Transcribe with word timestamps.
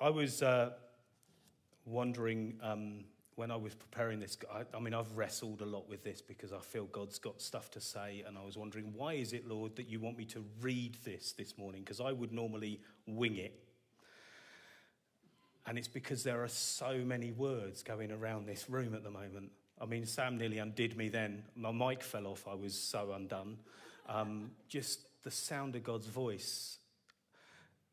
I 0.00 0.08
was 0.08 0.42
uh, 0.42 0.70
wondering 1.84 2.58
um, 2.62 3.04
when 3.34 3.50
I 3.50 3.56
was 3.56 3.74
preparing 3.74 4.18
this. 4.18 4.38
I, 4.50 4.62
I, 4.74 4.80
mean, 4.80 4.94
I've 4.94 5.12
wrestled 5.14 5.60
a 5.60 5.66
lot 5.66 5.90
with 5.90 6.02
this 6.02 6.22
because 6.22 6.54
I 6.54 6.60
feel 6.60 6.86
God's 6.86 7.18
got 7.18 7.42
stuff 7.42 7.70
to 7.72 7.82
say, 7.82 8.24
and 8.26 8.38
I 8.38 8.42
was 8.42 8.56
wondering, 8.56 8.94
why 8.96 9.12
is 9.14 9.34
it, 9.34 9.46
Lord, 9.46 9.76
that 9.76 9.90
you 9.90 10.00
want 10.00 10.16
me 10.16 10.24
to 10.26 10.42
read 10.62 10.96
this 11.04 11.32
this 11.32 11.58
morning? 11.58 11.82
Because 11.82 12.00
I 12.00 12.12
would 12.12 12.32
normally 12.32 12.80
wing 13.06 13.36
it. 13.36 13.62
And 15.66 15.76
it's 15.76 15.88
because 15.88 16.24
there 16.24 16.42
are 16.42 16.48
so 16.48 17.02
many 17.04 17.30
words 17.30 17.82
going 17.82 18.10
around 18.10 18.46
this 18.46 18.70
room 18.70 18.94
at 18.94 19.04
the 19.04 19.10
moment. 19.10 19.50
I 19.78 19.84
mean, 19.84 20.06
Sam 20.06 20.38
nearly 20.38 20.58
undid 20.58 20.96
me 20.96 21.10
then. 21.10 21.42
My 21.54 21.72
mic 21.72 22.02
fell 22.02 22.26
off. 22.26 22.48
I 22.50 22.54
was 22.54 22.74
so 22.74 23.12
undone. 23.12 23.58
Um, 24.08 24.52
just 24.66 25.00
the 25.24 25.30
sound 25.30 25.76
of 25.76 25.84
God's 25.84 26.06
voice. 26.06 26.78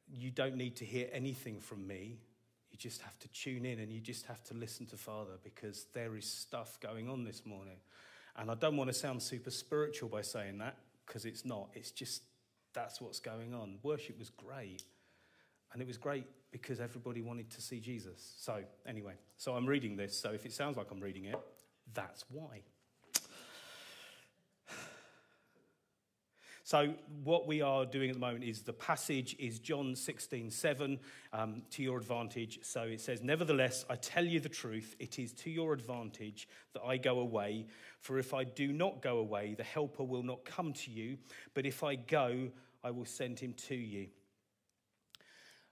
You 0.09 0.31
don't 0.31 0.55
need 0.55 0.75
to 0.77 0.85
hear 0.85 1.09
anything 1.11 1.59
from 1.59 1.85
me. 1.85 2.19
You 2.71 2.77
just 2.77 3.01
have 3.01 3.17
to 3.19 3.27
tune 3.29 3.65
in 3.65 3.79
and 3.79 3.91
you 3.91 3.99
just 3.99 4.25
have 4.25 4.43
to 4.45 4.53
listen 4.53 4.85
to 4.87 4.97
Father 4.97 5.33
because 5.43 5.85
there 5.93 6.15
is 6.15 6.25
stuff 6.25 6.79
going 6.79 7.09
on 7.09 7.23
this 7.23 7.45
morning. 7.45 7.77
And 8.35 8.51
I 8.51 8.55
don't 8.55 8.77
want 8.77 8.89
to 8.89 8.93
sound 8.93 9.21
super 9.21 9.51
spiritual 9.51 10.09
by 10.09 10.21
saying 10.21 10.59
that 10.59 10.77
because 11.05 11.25
it's 11.25 11.45
not. 11.45 11.69
It's 11.73 11.91
just 11.91 12.21
that's 12.73 13.01
what's 13.01 13.19
going 13.19 13.53
on. 13.53 13.79
Worship 13.83 14.19
was 14.19 14.29
great. 14.29 14.83
And 15.73 15.81
it 15.81 15.87
was 15.87 15.97
great 15.97 16.25
because 16.51 16.79
everybody 16.79 17.21
wanted 17.21 17.49
to 17.51 17.61
see 17.61 17.79
Jesus. 17.79 18.35
So, 18.37 18.63
anyway, 18.85 19.13
so 19.37 19.55
I'm 19.55 19.65
reading 19.65 19.95
this. 19.95 20.17
So, 20.17 20.31
if 20.31 20.45
it 20.45 20.53
sounds 20.53 20.77
like 20.77 20.91
I'm 20.91 20.99
reading 20.99 21.25
it, 21.25 21.39
that's 21.93 22.23
why. 22.29 22.61
So, 26.67 26.95
what 27.23 27.47
we 27.47 27.61
are 27.61 27.85
doing 27.85 28.09
at 28.09 28.15
the 28.15 28.19
moment 28.19 28.43
is 28.43 28.61
the 28.61 28.73
passage 28.73 29.37
is 29.39 29.57
John 29.57 29.95
16, 29.95 30.51
7, 30.51 30.99
um, 31.31 31.61
to 31.69 31.81
your 31.81 31.97
advantage. 31.97 32.59
So 32.61 32.81
it 32.81 32.99
says, 32.99 33.23
Nevertheless, 33.23 33.85
I 33.89 33.95
tell 33.95 34.25
you 34.25 34.41
the 34.41 34.49
truth, 34.49 34.93
it 34.99 35.17
is 35.17 35.31
to 35.35 35.49
your 35.49 35.71
advantage 35.71 36.49
that 36.73 36.81
I 36.81 36.97
go 36.97 37.19
away. 37.19 37.67
For 38.01 38.19
if 38.19 38.33
I 38.33 38.43
do 38.43 38.73
not 38.73 39.01
go 39.01 39.19
away, 39.19 39.53
the 39.57 39.63
Helper 39.63 40.03
will 40.03 40.23
not 40.23 40.43
come 40.43 40.73
to 40.73 40.91
you. 40.91 41.17
But 41.53 41.65
if 41.65 41.85
I 41.85 41.95
go, 41.95 42.49
I 42.83 42.91
will 42.91 43.05
send 43.05 43.39
him 43.39 43.53
to 43.69 43.75
you. 43.75 44.07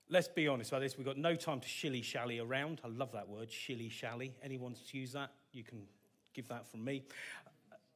Let's 0.07 0.29
be 0.29 0.47
honest 0.47 0.71
about 0.71 0.79
this. 0.79 0.97
We've 0.97 1.05
got 1.05 1.17
no 1.17 1.35
time 1.35 1.59
to 1.59 1.67
shilly 1.67 2.03
shally 2.03 2.39
around. 2.39 2.79
I 2.85 2.87
love 2.87 3.11
that 3.11 3.27
word, 3.27 3.51
shilly 3.51 3.89
shally. 3.89 4.33
Anyone 4.41 4.75
use 4.91 5.11
that? 5.11 5.31
You 5.51 5.65
can 5.65 5.81
give 6.33 6.47
that 6.47 6.65
from 6.65 6.85
me. 6.85 7.03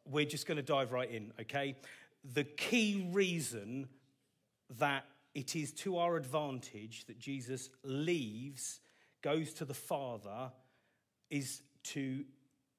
We're 0.04 0.26
just 0.26 0.48
going 0.48 0.58
to 0.58 0.64
dive 0.64 0.92
right 0.92 1.10
in, 1.10 1.32
okay? 1.40 1.78
The 2.24 2.44
key 2.44 3.10
reason 3.12 3.88
that 4.78 5.06
it 5.34 5.56
is 5.56 5.72
to 5.72 5.98
our 5.98 6.18
advantage 6.18 7.06
that 7.06 7.20
Jesus 7.20 7.70
leaves, 7.84 8.82
goes 9.22 9.54
to 9.54 9.66
the 9.66 9.74
Father, 9.74 10.52
is 11.30 11.62
to 11.84 12.26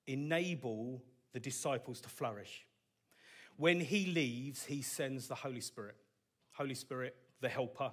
enable 0.07 1.03
the 1.33 1.41
disciples 1.41 2.01
to 2.01 2.09
flourish. 2.09 2.67
When 3.57 3.81
he 3.81 4.07
leaves, 4.07 4.65
he 4.65 4.83
sends 4.83 5.29
the 5.29 5.35
Holy 5.35 5.61
Spirit. 5.61 5.97
Holy 6.53 6.75
Spirit, 6.75 7.15
the 7.41 7.49
helper, 7.49 7.93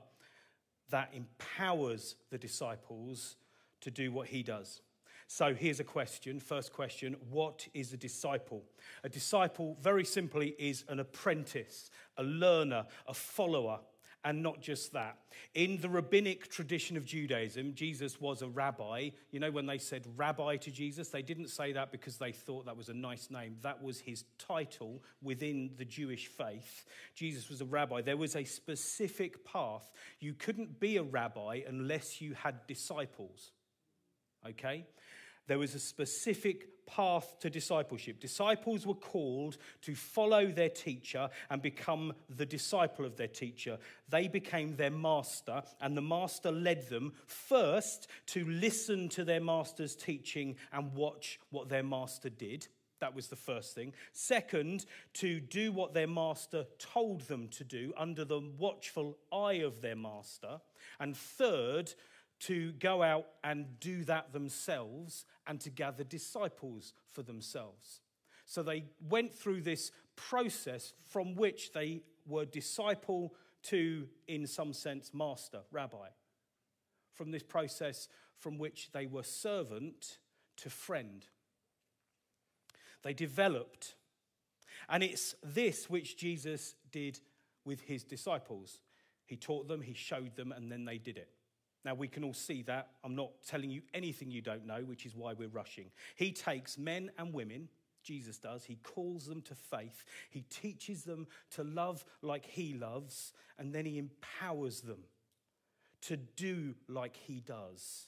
that 0.89 1.11
empowers 1.14 2.16
the 2.30 2.38
disciples 2.38 3.36
to 3.82 3.92
do 3.92 4.11
what 4.11 4.28
he 4.28 4.44
does. 4.44 4.82
So 5.28 5.53
here's 5.53 5.81
a 5.81 5.83
question. 5.83 6.39
First 6.39 6.73
question 6.73 7.17
What 7.30 7.67
is 7.73 7.94
a 7.94 7.97
disciple? 7.97 8.64
A 9.03 9.09
disciple, 9.09 9.78
very 9.81 10.06
simply, 10.06 10.56
is 10.58 10.86
an 10.88 11.00
apprentice, 11.00 11.92
a 12.17 12.23
learner, 12.23 12.86
a 13.08 13.14
follower. 13.14 13.80
And 14.25 14.44
not 14.44 14.59
just 14.59 14.92
that. 14.92 15.20
In 15.53 15.80
the 15.80 15.88
rabbinic 15.88 16.50
tradition 16.50 16.98
of 16.98 17.05
Judaism, 17.05 17.73
Jesus 17.75 18.20
was 18.20 18.42
a 18.42 18.48
rabbi. 18.48 19.11
You 19.31 19.39
know, 19.39 19.52
when 19.52 19.67
they 19.67 19.78
said 19.78 20.05
rabbi 20.17 20.58
to 20.58 20.72
Jesus, 20.72 21.09
they 21.09 21.22
didn't 21.22 21.48
say 21.48 21.72
that 21.73 21.94
because 21.94 22.17
they 22.17 22.33
thought 22.33 22.66
that 22.66 22.75
was 22.75 22.89
a 22.89 22.94
nice 22.94 23.30
name. 23.30 23.55
That 23.61 23.81
was 23.81 24.02
his 24.02 24.25
title 24.38 25.02
within 25.21 25.70
the 25.77 25.86
Jewish 25.86 26.27
faith. 26.27 26.86
Jesus 27.15 27.48
was 27.48 27.61
a 27.61 27.65
rabbi. 27.65 28.02
There 28.02 28.17
was 28.17 28.36
a 28.36 28.44
specific 28.44 29.45
path. 29.45 29.89
You 30.20 30.33
couldn't 30.33 30.80
be 30.80 30.98
a 30.98 31.04
rabbi 31.04 31.61
unless 31.65 32.20
you 32.20 32.33
had 32.33 32.67
disciples 32.67 33.52
okay? 34.49 34.86
There 35.47 35.59
was 35.59 35.75
a 35.75 35.80
specific 35.80 36.85
path 36.85 37.35
to 37.41 37.49
discipleship. 37.49 38.19
Disciples 38.19 38.87
were 38.87 38.95
called 38.95 39.58
to 39.81 39.93
follow 39.93 40.47
their 40.47 40.69
teacher 40.69 41.30
and 41.49 41.61
become 41.61 42.13
the 42.30 42.45
disciple 42.45 43.05
of 43.05 43.17
their 43.17 43.27
teacher. 43.27 43.77
They 44.09 44.27
became 44.27 44.75
their 44.75 44.91
master, 44.91 45.63
and 45.81 45.95
the 45.95 46.02
master 46.02 46.52
led 46.52 46.89
them 46.89 47.13
first 47.25 48.08
to 48.27 48.45
listen 48.45 49.09
to 49.09 49.25
their 49.25 49.41
master's 49.41 49.95
teaching 49.95 50.55
and 50.71 50.93
watch 50.93 51.39
what 51.49 51.69
their 51.69 51.83
master 51.83 52.29
did. 52.29 52.67
That 52.99 53.15
was 53.15 53.27
the 53.27 53.35
first 53.35 53.75
thing. 53.75 53.93
Second, 54.11 54.85
to 55.15 55.39
do 55.39 55.71
what 55.71 55.93
their 55.93 56.08
master 56.08 56.65
told 56.79 57.21
them 57.21 57.47
to 57.49 57.64
do 57.64 57.93
under 57.95 58.25
the 58.25 58.41
watchful 58.58 59.17
eye 59.31 59.61
of 59.61 59.81
their 59.81 59.95
master. 59.95 60.61
And 60.99 61.15
third, 61.15 61.93
to 62.39 62.71
go 62.73 63.02
out 63.02 63.25
and 63.43 63.80
do 63.80 64.03
that 64.05 64.31
themselves 64.33 65.25
and 65.48 65.59
to 65.61 65.70
gather 65.70 66.03
disciples 66.03 66.93
for 67.11 67.23
themselves. 67.23 68.02
So 68.45 68.64
they 68.64 68.86
went 69.09 69.33
through 69.33 69.61
this 69.61 69.92
process 70.15 70.93
from 71.05 71.36
which 71.36 71.73
they 71.73 72.02
were 72.26 72.45
disciple 72.45 73.33
to, 73.64 74.08
in 74.27 74.47
some 74.47 74.73
sense, 74.73 75.11
master, 75.14 75.61
rabbi. 75.71 76.08
From 77.14 77.31
this 77.31 77.43
process 77.43 78.08
from 78.37 78.58
which 78.58 78.92
they 78.92 79.08
were 79.08 79.23
servant 79.23 80.20
to 80.58 80.70
friend. 80.70 81.26
They 83.03 83.14
developed. 83.14 83.95
And 84.89 85.03
it's 85.03 85.36
this 85.43 85.89
which 85.89 86.17
Jesus 86.17 86.76
did 86.92 87.20
with 87.65 87.81
his 87.81 88.03
disciples. 88.03 88.80
He 89.26 89.36
taught 89.36 89.67
them, 89.67 89.81
he 89.81 89.93
showed 89.93 90.36
them, 90.36 90.52
and 90.52 90.71
then 90.71 90.86
they 90.86 90.97
did 90.97 91.17
it. 91.17 91.30
Now, 91.87 91.93
we 91.93 92.09
can 92.09 92.25
all 92.25 92.33
see 92.33 92.64
that. 92.64 92.89
I'm 93.02 93.15
not 93.15 93.31
telling 93.48 93.70
you 93.70 93.81
anything 93.93 94.30
you 94.30 94.42
don't 94.42 94.65
know, 94.65 94.81
which 94.83 95.05
is 95.05 95.15
why 95.15 95.31
we're 95.31 95.48
rushing. 95.48 95.86
He 96.17 96.33
takes 96.33 96.77
men 96.77 97.11
and 97.17 97.33
women, 97.33 97.70
Jesus 98.03 98.37
does, 98.39 98.65
he 98.65 98.75
calls 98.83 99.25
them 99.25 99.42
to 99.43 99.55
faith, 99.55 100.03
he 100.30 100.42
teaches 100.42 101.05
them 101.05 101.27
to 101.52 101.64
love 101.64 102.03
like 102.21 102.45
he 102.45 102.73
loves, 102.73 103.31
and 103.58 103.73
then 103.73 103.86
he 103.86 103.97
empowers 103.99 104.81
them 104.81 104.99
to 106.02 106.17
do 106.17 106.76
like 106.89 107.15
he 107.15 107.39
does, 107.39 108.08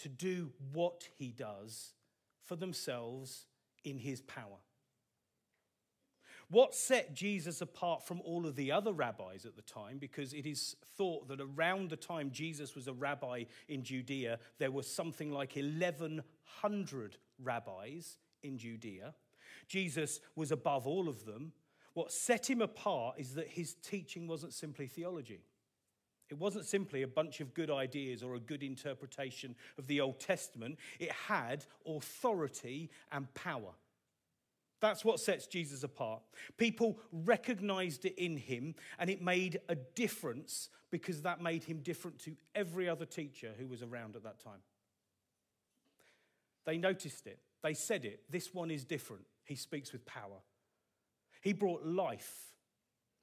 to 0.00 0.10
do 0.10 0.50
what 0.74 1.08
he 1.16 1.28
does 1.28 1.94
for 2.44 2.56
themselves 2.56 3.46
in 3.84 3.96
his 3.96 4.20
power. 4.20 4.60
What 6.52 6.74
set 6.74 7.14
Jesus 7.14 7.62
apart 7.62 8.06
from 8.06 8.20
all 8.26 8.44
of 8.44 8.56
the 8.56 8.72
other 8.72 8.92
rabbis 8.92 9.46
at 9.46 9.56
the 9.56 9.62
time, 9.62 9.96
because 9.96 10.34
it 10.34 10.44
is 10.44 10.76
thought 10.98 11.26
that 11.28 11.40
around 11.40 11.88
the 11.88 11.96
time 11.96 12.30
Jesus 12.30 12.74
was 12.74 12.88
a 12.88 12.92
rabbi 12.92 13.44
in 13.68 13.82
Judea, 13.82 14.38
there 14.58 14.70
were 14.70 14.82
something 14.82 15.32
like 15.32 15.56
1,100 15.56 17.16
rabbis 17.42 18.18
in 18.42 18.58
Judea. 18.58 19.14
Jesus 19.66 20.20
was 20.36 20.52
above 20.52 20.86
all 20.86 21.08
of 21.08 21.24
them. 21.24 21.52
What 21.94 22.12
set 22.12 22.50
him 22.50 22.60
apart 22.60 23.14
is 23.16 23.32
that 23.32 23.48
his 23.48 23.76
teaching 23.76 24.28
wasn't 24.28 24.52
simply 24.52 24.88
theology. 24.88 25.40
It 26.28 26.36
wasn't 26.36 26.66
simply 26.66 27.00
a 27.00 27.08
bunch 27.08 27.40
of 27.40 27.54
good 27.54 27.70
ideas 27.70 28.22
or 28.22 28.34
a 28.34 28.40
good 28.40 28.62
interpretation 28.62 29.56
of 29.78 29.86
the 29.86 30.02
Old 30.02 30.20
Testament. 30.20 30.78
It 31.00 31.12
had 31.12 31.64
authority 31.86 32.90
and 33.10 33.32
power. 33.32 33.72
That's 34.82 35.04
what 35.04 35.20
sets 35.20 35.46
Jesus 35.46 35.84
apart. 35.84 36.22
People 36.58 36.98
recognized 37.12 38.04
it 38.04 38.18
in 38.18 38.36
him, 38.36 38.74
and 38.98 39.08
it 39.08 39.22
made 39.22 39.60
a 39.68 39.76
difference 39.76 40.70
because 40.90 41.22
that 41.22 41.40
made 41.40 41.62
him 41.62 41.78
different 41.78 42.18
to 42.24 42.34
every 42.56 42.88
other 42.88 43.06
teacher 43.06 43.52
who 43.56 43.68
was 43.68 43.84
around 43.84 44.16
at 44.16 44.24
that 44.24 44.40
time. 44.40 44.58
They 46.66 46.78
noticed 46.78 47.28
it, 47.28 47.38
they 47.62 47.74
said 47.74 48.04
it. 48.04 48.24
This 48.28 48.52
one 48.52 48.72
is 48.72 48.84
different. 48.84 49.22
He 49.44 49.54
speaks 49.54 49.92
with 49.92 50.04
power. 50.04 50.42
He 51.40 51.52
brought 51.52 51.86
life 51.86 52.56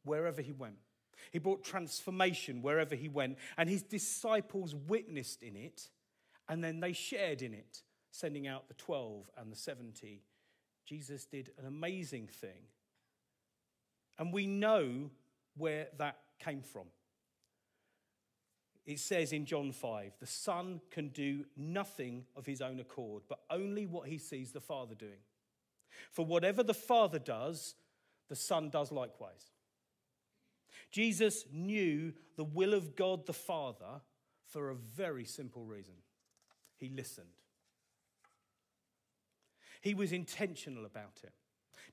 wherever 0.05 0.41
he 0.41 0.53
went, 0.53 0.77
he 1.29 1.39
brought 1.39 1.65
transformation 1.65 2.61
wherever 2.61 2.95
he 2.95 3.09
went, 3.09 3.37
and 3.57 3.67
his 3.67 3.83
disciples 3.83 4.73
witnessed 4.73 5.43
in 5.43 5.57
it, 5.57 5.89
and 6.47 6.63
then 6.63 6.79
they 6.79 6.93
shared 6.93 7.41
in 7.41 7.53
it, 7.53 7.81
sending 8.11 8.47
out 8.47 8.69
the 8.69 8.75
12 8.75 9.29
and 9.37 9.51
the 9.51 9.57
70 9.57 10.23
Jesus 10.89 11.25
did 11.25 11.51
an 11.59 11.67
amazing 11.67 12.25
thing. 12.25 12.63
And 14.17 14.33
we 14.33 14.47
know 14.47 15.11
where 15.55 15.87
that 15.99 16.17
came 16.39 16.63
from. 16.63 16.87
It 18.87 18.99
says 18.99 19.31
in 19.31 19.45
John 19.45 19.71
5 19.71 20.13
the 20.19 20.25
Son 20.25 20.81
can 20.89 21.09
do 21.09 21.45
nothing 21.55 22.25
of 22.35 22.47
his 22.47 22.59
own 22.59 22.79
accord, 22.79 23.21
but 23.29 23.41
only 23.51 23.85
what 23.85 24.09
he 24.09 24.17
sees 24.17 24.51
the 24.51 24.59
Father 24.59 24.95
doing. 24.95 25.21
For 26.11 26.25
whatever 26.25 26.63
the 26.63 26.73
Father 26.73 27.19
does, 27.19 27.75
the 28.27 28.35
Son 28.35 28.71
does 28.71 28.91
likewise. 28.91 29.51
Jesus 30.89 31.45
knew 31.53 32.13
the 32.35 32.43
will 32.43 32.73
of 32.73 32.95
God 32.95 33.27
the 33.27 33.33
Father 33.33 34.01
for 34.47 34.71
a 34.71 34.75
very 34.75 35.25
simple 35.25 35.65
reason 35.65 35.93
he 36.77 36.89
listened. 36.89 37.27
He 39.81 39.93
was 39.93 40.11
intentional 40.11 40.85
about 40.85 41.21
it. 41.23 41.33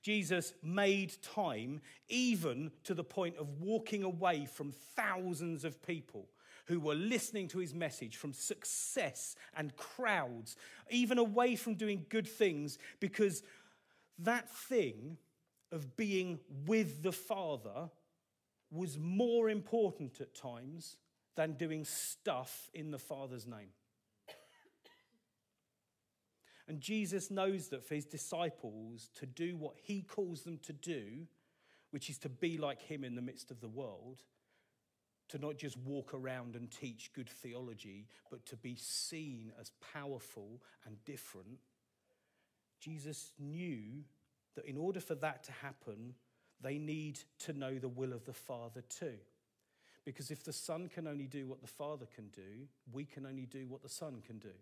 Jesus 0.03 0.53
made 0.63 1.21
time, 1.23 1.81
even 2.09 2.71
to 2.85 2.95
the 2.95 3.05
point 3.05 3.37
of 3.39 3.61
walking 3.61 4.05
away 4.05 4.47
from 4.47 4.73
thousands 4.95 5.65
of 5.65 5.83
people 5.83 6.29
who 6.67 6.81
were 6.81 6.95
listening 6.95 7.49
to 7.49 7.59
his 7.59 7.75
message, 7.75 8.17
from 8.17 8.33
success 8.33 9.37
and 9.57 9.77
crowds, 9.77 10.57
even 10.91 11.19
away 11.19 11.57
from 11.57 11.75
doing 11.75 12.05
good 12.09 12.27
things, 12.27 12.79
because 13.01 13.43
that 14.19 14.49
thing 14.49 15.17
of 15.73 15.97
being 15.97 16.39
with 16.67 17.03
the 17.03 17.13
Father 17.13 17.91
was 18.71 18.99
more 18.99 19.49
important 19.49 20.21
at 20.21 20.35
times 20.35 20.97
than 21.37 21.53
doing 21.53 21.85
stuff 21.85 22.71
in 22.75 22.91
the 22.91 22.99
Father's 22.99 23.47
name. 23.47 23.71
And 26.69 26.81
Jesus 26.81 27.31
knows 27.31 27.69
that 27.69 27.87
for 27.87 27.95
his 27.95 28.07
disciples 28.07 29.09
to 29.17 29.27
do 29.27 29.57
what 29.57 29.75
he 29.83 30.03
calls 30.03 30.43
them 30.43 30.59
to 30.65 30.73
do, 30.73 31.27
which 31.91 32.11
is 32.11 32.19
to 32.19 32.29
be 32.29 32.59
like 32.59 32.83
him 32.83 33.05
in 33.05 33.15
the 33.15 33.23
midst 33.23 33.51
of 33.51 33.61
the 33.61 33.69
world, 33.69 34.23
to 35.29 35.39
not 35.39 35.57
just 35.57 35.77
walk 35.79 36.15
around 36.15 36.57
and 36.57 36.71
teach 36.71 37.13
good 37.13 37.29
theology, 37.29 38.07
but 38.31 38.45
to 38.47 38.57
be 38.57 38.77
seen 38.77 39.53
as 39.61 39.71
powerful 39.93 40.61
and 40.85 41.05
different, 41.05 41.59
Jesus 42.81 43.33
knew 43.39 44.05
that 44.55 44.67
in 44.67 44.77
order 44.77 45.01
for 45.01 45.15
that 45.17 45.45
to 45.45 45.53
happen, 45.53 46.15
they 46.61 46.79
need 46.79 47.21
to 47.41 47.53
know 47.53 47.79
the 47.79 47.89
will 47.89 48.13
of 48.13 48.25
the 48.25 48.33
Father 48.33 48.83
too. 48.89 49.17
Because 50.05 50.31
if 50.31 50.45
the 50.45 50.53
Son 50.53 50.89
can 50.89 51.07
only 51.07 51.27
do 51.27 51.47
what 51.47 51.61
the 51.61 51.67
Father 51.67 52.07
can 52.15 52.29
do, 52.29 52.69
we 52.93 53.05
can 53.05 53.27
only 53.27 53.47
do 53.47 53.67
what 53.69 53.83
the 53.83 53.89
Son 53.89 54.23
can 54.25 54.39
do. 54.39 54.55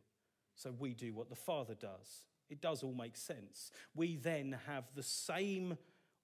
So 0.54 0.72
we 0.78 0.94
do 0.94 1.12
what 1.12 1.28
the 1.28 1.36
Father 1.36 1.74
does. 1.74 2.24
It 2.48 2.60
does 2.60 2.82
all 2.82 2.94
make 2.94 3.16
sense. 3.16 3.70
We 3.94 4.16
then 4.16 4.58
have 4.66 4.84
the 4.94 5.02
same 5.02 5.76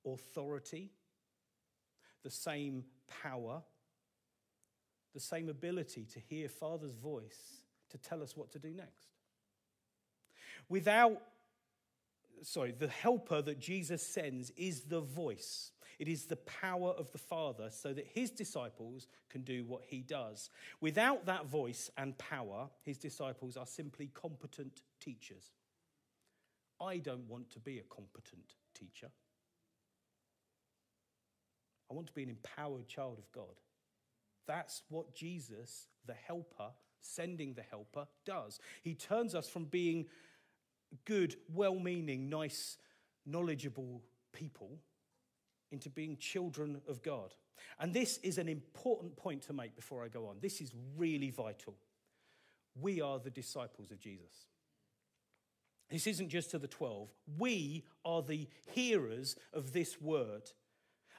authority, 0.07 0.91
the 2.23 2.31
same 2.31 2.85
power, 3.23 3.63
the 5.15 5.21
same 5.21 5.49
ability 5.49 6.07
to 6.13 6.21
hear 6.21 6.49
Father's 6.49 6.95
voice 6.95 7.63
to 7.91 7.99
tell 7.99 8.23
us 8.23 8.37
what 8.37 8.53
to 8.53 8.59
do 8.59 8.73
next. 8.73 9.09
Without 10.69 11.21
sorry, 12.43 12.73
the 12.73 12.89
helper 12.89 13.43
that 13.43 13.59
Jesus 13.59 14.07
sends 14.07 14.51
is 14.57 14.83
the 14.83 15.01
voice. 15.01 15.73
It 16.01 16.09
is 16.09 16.25
the 16.25 16.37
power 16.37 16.93
of 16.93 17.13
the 17.13 17.19
Father 17.19 17.69
so 17.71 17.93
that 17.93 18.07
his 18.07 18.31
disciples 18.31 19.07
can 19.29 19.43
do 19.43 19.65
what 19.65 19.83
he 19.85 20.01
does. 20.01 20.49
Without 20.81 21.27
that 21.27 21.45
voice 21.45 21.91
and 21.99 22.17
power, 22.17 22.71
his 22.83 22.97
disciples 22.97 23.59
are 23.59 23.67
simply 23.67 24.09
competent 24.15 24.81
teachers. 24.99 25.53
I 26.81 26.97
don't 26.97 27.29
want 27.29 27.51
to 27.51 27.59
be 27.61 27.81
a 27.81 27.95
competent 27.95 28.55
teacher. 28.75 29.11
I 31.91 31.95
want 31.95 32.07
to 32.07 32.15
be 32.15 32.23
an 32.23 32.31
empowered 32.31 32.89
child 32.89 33.19
of 33.19 33.31
God. 33.31 33.61
That's 34.47 34.83
what 34.89 35.15
Jesus, 35.15 35.89
the 36.07 36.15
helper, 36.15 36.71
sending 37.03 37.53
the 37.53 37.63
helper, 37.63 38.07
does. 38.25 38.59
He 38.81 38.95
turns 38.95 39.35
us 39.35 39.51
from 39.51 39.67
being 39.67 40.07
good, 41.05 41.37
well 41.53 41.79
meaning, 41.79 42.31
nice, 42.31 42.79
knowledgeable 43.27 44.03
people 44.33 44.79
into 45.71 45.89
being 45.89 46.17
children 46.17 46.81
of 46.89 47.03
God. 47.03 47.35
And 47.79 47.93
this 47.93 48.19
is 48.19 48.39
an 48.39 48.49
important 48.49 49.17
point 49.17 49.43
to 49.43 49.53
make 49.53 49.77
before 49.77 50.05
I 50.05 50.09
go 50.09 50.27
on. 50.27 50.37
This 50.41 50.61
is 50.61 50.73
really 50.97 51.31
vital. 51.31 51.75
We 52.81 53.01
are 53.01 53.19
the 53.19 53.31
disciples 53.31 53.91
of 53.91 54.01
Jesus. 54.01 54.47
This 55.91 56.07
isn't 56.07 56.29
just 56.29 56.51
to 56.53 56.59
the 56.59 56.69
12. 56.69 57.09
We 57.39 57.85
are 58.05 58.23
the 58.23 58.49
hearers 58.73 59.37
of 59.53 59.73
this 59.73 60.01
word. 60.01 60.51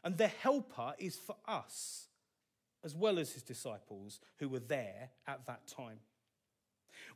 And 0.04 0.18
the 0.18 0.28
helper 0.28 0.94
is 0.98 1.18
for 1.18 1.36
us, 1.48 2.08
as 2.84 2.96
well 2.96 3.20
as 3.20 3.34
his 3.34 3.44
disciples 3.44 4.20
who 4.40 4.50
were 4.50 4.60
there 4.60 5.10
at 5.28 5.46
that 5.46 5.68
time. 5.68 6.00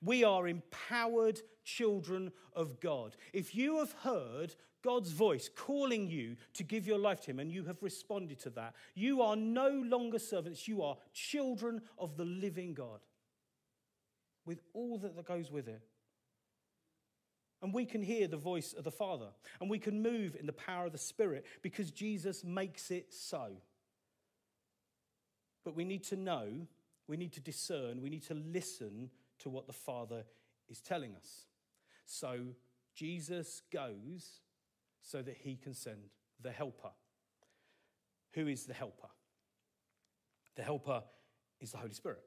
We 0.04 0.24
are 0.24 0.48
empowered 0.48 1.40
children 1.64 2.32
of 2.54 2.80
God. 2.80 3.16
If 3.34 3.56
you 3.56 3.80
have 3.80 3.94
heard 4.04 4.56
God's 4.86 5.12
voice 5.12 5.50
calling 5.56 6.08
you 6.08 6.36
to 6.54 6.64
give 6.64 6.86
your 6.86 7.00
life 7.00 7.20
to 7.22 7.32
Him 7.32 7.40
and 7.40 7.52
you 7.52 7.64
have 7.66 7.82
responded 7.82 8.40
to 8.42 8.52
that, 8.52 8.76
you 8.94 9.24
are 9.24 9.36
no 9.36 9.68
longer 9.70 10.20
servants, 10.20 10.68
you 10.68 10.84
are 10.84 10.96
children 11.12 11.82
of 11.98 12.18
the 12.18 12.24
living 12.24 12.76
God 12.76 13.00
with 14.46 14.62
all 14.76 15.00
that 15.00 15.26
goes 15.26 15.52
with 15.52 15.68
it. 15.68 15.82
And 17.64 17.74
we 17.74 17.86
can 17.86 18.04
hear 18.04 18.28
the 18.28 18.38
voice 18.38 18.74
of 18.74 18.84
the 18.84 18.92
Father 18.92 19.30
and 19.60 19.72
we 19.72 19.80
can 19.80 20.04
move 20.04 20.36
in 20.40 20.46
the 20.46 20.54
power 20.54 20.86
of 20.86 20.92
the 20.92 21.00
Spirit 21.00 21.48
because 21.64 21.90
Jesus 21.90 22.44
makes 22.44 22.92
it 22.92 23.12
so. 23.12 23.54
But 25.64 25.76
we 25.76 25.84
need 25.84 26.04
to 26.06 26.16
know, 26.16 26.68
we 27.08 27.18
need 27.18 27.34
to 27.34 27.42
discern, 27.42 28.04
we 28.04 28.12
need 28.12 28.28
to 28.28 28.36
listen 28.36 29.10
to 29.40 29.50
what 29.50 29.66
the 29.66 29.74
Father 29.74 30.26
is 30.70 30.80
telling 30.80 31.16
us. 31.16 31.48
So 32.06 32.50
Jesus 32.94 33.64
goes 33.74 34.42
so 35.06 35.22
that 35.22 35.38
he 35.38 35.56
can 35.56 35.74
send 35.74 36.10
the 36.42 36.52
helper. 36.52 36.90
Who 38.34 38.48
is 38.48 38.66
the 38.66 38.74
helper? 38.74 39.08
The 40.56 40.64
helper 40.64 41.04
is 41.62 41.72
the 41.72 41.78
Holy 41.78 41.94
Spirit. 41.94 42.24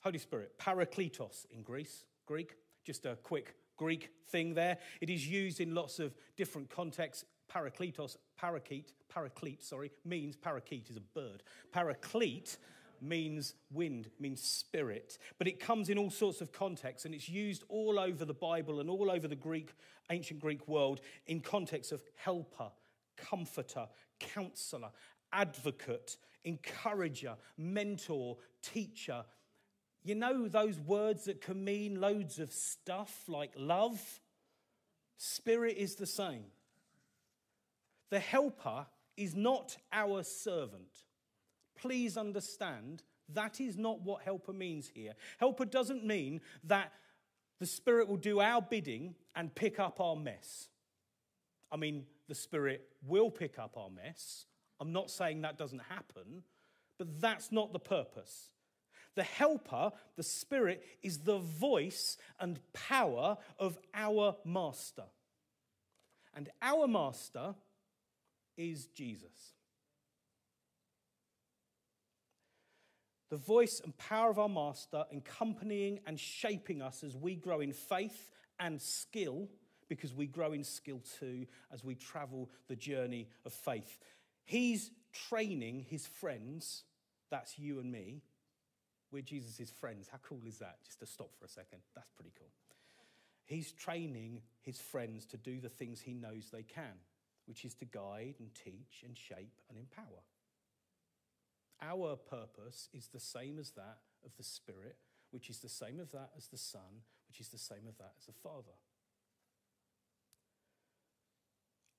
Holy 0.00 0.18
Spirit, 0.18 0.58
parakletos 0.58 1.46
in 1.50 1.62
Greece, 1.62 2.04
Greek. 2.26 2.56
Just 2.84 3.06
a 3.06 3.16
quick 3.16 3.54
Greek 3.76 4.10
thing 4.28 4.54
there. 4.54 4.78
It 5.00 5.08
is 5.08 5.26
used 5.26 5.60
in 5.60 5.74
lots 5.74 5.98
of 5.98 6.14
different 6.36 6.68
contexts. 6.68 7.24
Parakletos, 7.50 8.16
parakeet, 8.36 8.92
paraclete, 9.08 9.62
sorry, 9.62 9.90
means 10.04 10.36
parakeet 10.36 10.90
is 10.90 10.96
a 10.96 11.00
bird. 11.00 11.42
Paraclete 11.72 12.56
means 13.02 13.54
wind, 13.72 14.08
means 14.20 14.42
spirit, 14.42 15.18
but 15.38 15.48
it 15.48 15.58
comes 15.58 15.88
in 15.88 15.98
all 15.98 16.10
sorts 16.10 16.40
of 16.40 16.52
contexts 16.52 17.04
and 17.04 17.14
it's 17.14 17.28
used 17.28 17.64
all 17.68 17.98
over 17.98 18.24
the 18.24 18.34
Bible 18.34 18.80
and 18.80 18.88
all 18.88 19.10
over 19.10 19.26
the 19.26 19.36
Greek, 19.36 19.70
ancient 20.10 20.40
Greek 20.40 20.66
world 20.68 21.00
in 21.26 21.40
context 21.40 21.92
of 21.92 22.02
helper, 22.14 22.70
comforter, 23.16 23.86
counselor, 24.20 24.90
advocate, 25.32 26.16
encourager, 26.44 27.34
mentor, 27.58 28.36
teacher. 28.62 29.24
You 30.04 30.14
know 30.14 30.48
those 30.48 30.78
words 30.78 31.24
that 31.24 31.40
can 31.40 31.64
mean 31.64 32.00
loads 32.00 32.38
of 32.38 32.52
stuff 32.52 33.24
like 33.28 33.52
love? 33.56 34.00
Spirit 35.16 35.76
is 35.76 35.96
the 35.96 36.06
same. 36.06 36.44
The 38.10 38.18
helper 38.18 38.86
is 39.16 39.34
not 39.34 39.76
our 39.92 40.22
servant 40.22 41.04
please 41.82 42.16
understand 42.16 43.02
that 43.34 43.60
is 43.60 43.76
not 43.76 44.02
what 44.02 44.22
helper 44.22 44.52
means 44.52 44.90
here. 44.94 45.14
Helper 45.38 45.64
doesn't 45.64 46.04
mean 46.04 46.40
that 46.64 46.92
the 47.58 47.66
Spirit 47.66 48.08
will 48.08 48.16
do 48.16 48.40
our 48.40 48.62
bidding 48.62 49.14
and 49.34 49.54
pick 49.54 49.78
up 49.78 50.00
our 50.00 50.16
mess. 50.16 50.68
I 51.70 51.76
mean, 51.76 52.04
the 52.28 52.34
Spirit 52.34 52.86
will 53.06 53.30
pick 53.30 53.58
up 53.58 53.76
our 53.76 53.90
mess. 53.90 54.46
I'm 54.80 54.92
not 54.92 55.10
saying 55.10 55.42
that 55.42 55.58
doesn't 55.58 55.82
happen, 55.88 56.42
but 56.98 57.20
that's 57.20 57.50
not 57.50 57.72
the 57.72 57.78
purpose. 57.78 58.50
The 59.14 59.22
helper, 59.22 59.90
the 60.16 60.22
Spirit, 60.22 60.84
is 61.02 61.18
the 61.18 61.38
voice 61.38 62.16
and 62.38 62.60
power 62.72 63.36
of 63.58 63.78
our 63.92 64.36
Master. 64.44 65.04
And 66.34 66.48
our 66.62 66.86
Master 66.86 67.54
is 68.56 68.86
Jesus. 68.86 69.54
The 73.32 73.38
voice 73.38 73.80
and 73.82 73.96
power 73.96 74.28
of 74.28 74.38
our 74.38 74.46
Master 74.46 75.04
accompanying 75.10 76.00
and 76.06 76.20
shaping 76.20 76.82
us 76.82 77.02
as 77.02 77.16
we 77.16 77.34
grow 77.34 77.60
in 77.60 77.72
faith 77.72 78.30
and 78.60 78.78
skill, 78.78 79.48
because 79.88 80.12
we 80.12 80.26
grow 80.26 80.52
in 80.52 80.62
skill 80.62 81.00
too 81.18 81.46
as 81.72 81.82
we 81.82 81.94
travel 81.94 82.50
the 82.68 82.76
journey 82.76 83.30
of 83.46 83.54
faith. 83.54 83.98
He's 84.44 84.90
training 85.30 85.86
his 85.88 86.06
friends, 86.06 86.84
that's 87.30 87.58
you 87.58 87.80
and 87.80 87.90
me. 87.90 88.20
We're 89.10 89.22
Jesus' 89.22 89.70
friends. 89.70 90.08
How 90.12 90.18
cool 90.22 90.42
is 90.46 90.58
that? 90.58 90.76
Just 90.84 91.00
to 91.00 91.06
stop 91.06 91.30
for 91.38 91.46
a 91.46 91.48
second. 91.48 91.78
That's 91.94 92.10
pretty 92.10 92.32
cool. 92.38 92.50
He's 93.46 93.72
training 93.72 94.42
his 94.60 94.78
friends 94.78 95.24
to 95.28 95.38
do 95.38 95.58
the 95.58 95.70
things 95.70 96.02
he 96.02 96.12
knows 96.12 96.50
they 96.52 96.64
can, 96.64 97.00
which 97.46 97.64
is 97.64 97.72
to 97.76 97.86
guide 97.86 98.34
and 98.40 98.50
teach 98.62 99.04
and 99.06 99.16
shape 99.16 99.58
and 99.70 99.78
empower. 99.78 100.20
Our 101.82 102.16
purpose 102.16 102.88
is 102.94 103.08
the 103.08 103.20
same 103.20 103.58
as 103.58 103.72
that 103.72 103.98
of 104.24 104.36
the 104.36 104.44
Spirit, 104.44 104.96
which 105.30 105.50
is 105.50 105.58
the 105.58 105.68
same 105.68 105.98
of 105.98 106.12
that 106.12 106.30
as 106.36 106.46
the 106.46 106.56
Son, 106.56 107.02
which 107.28 107.40
is 107.40 107.48
the 107.48 107.58
same 107.58 107.86
of 107.88 107.98
that 107.98 108.12
as 108.18 108.26
the 108.26 108.32
Father. 108.32 108.76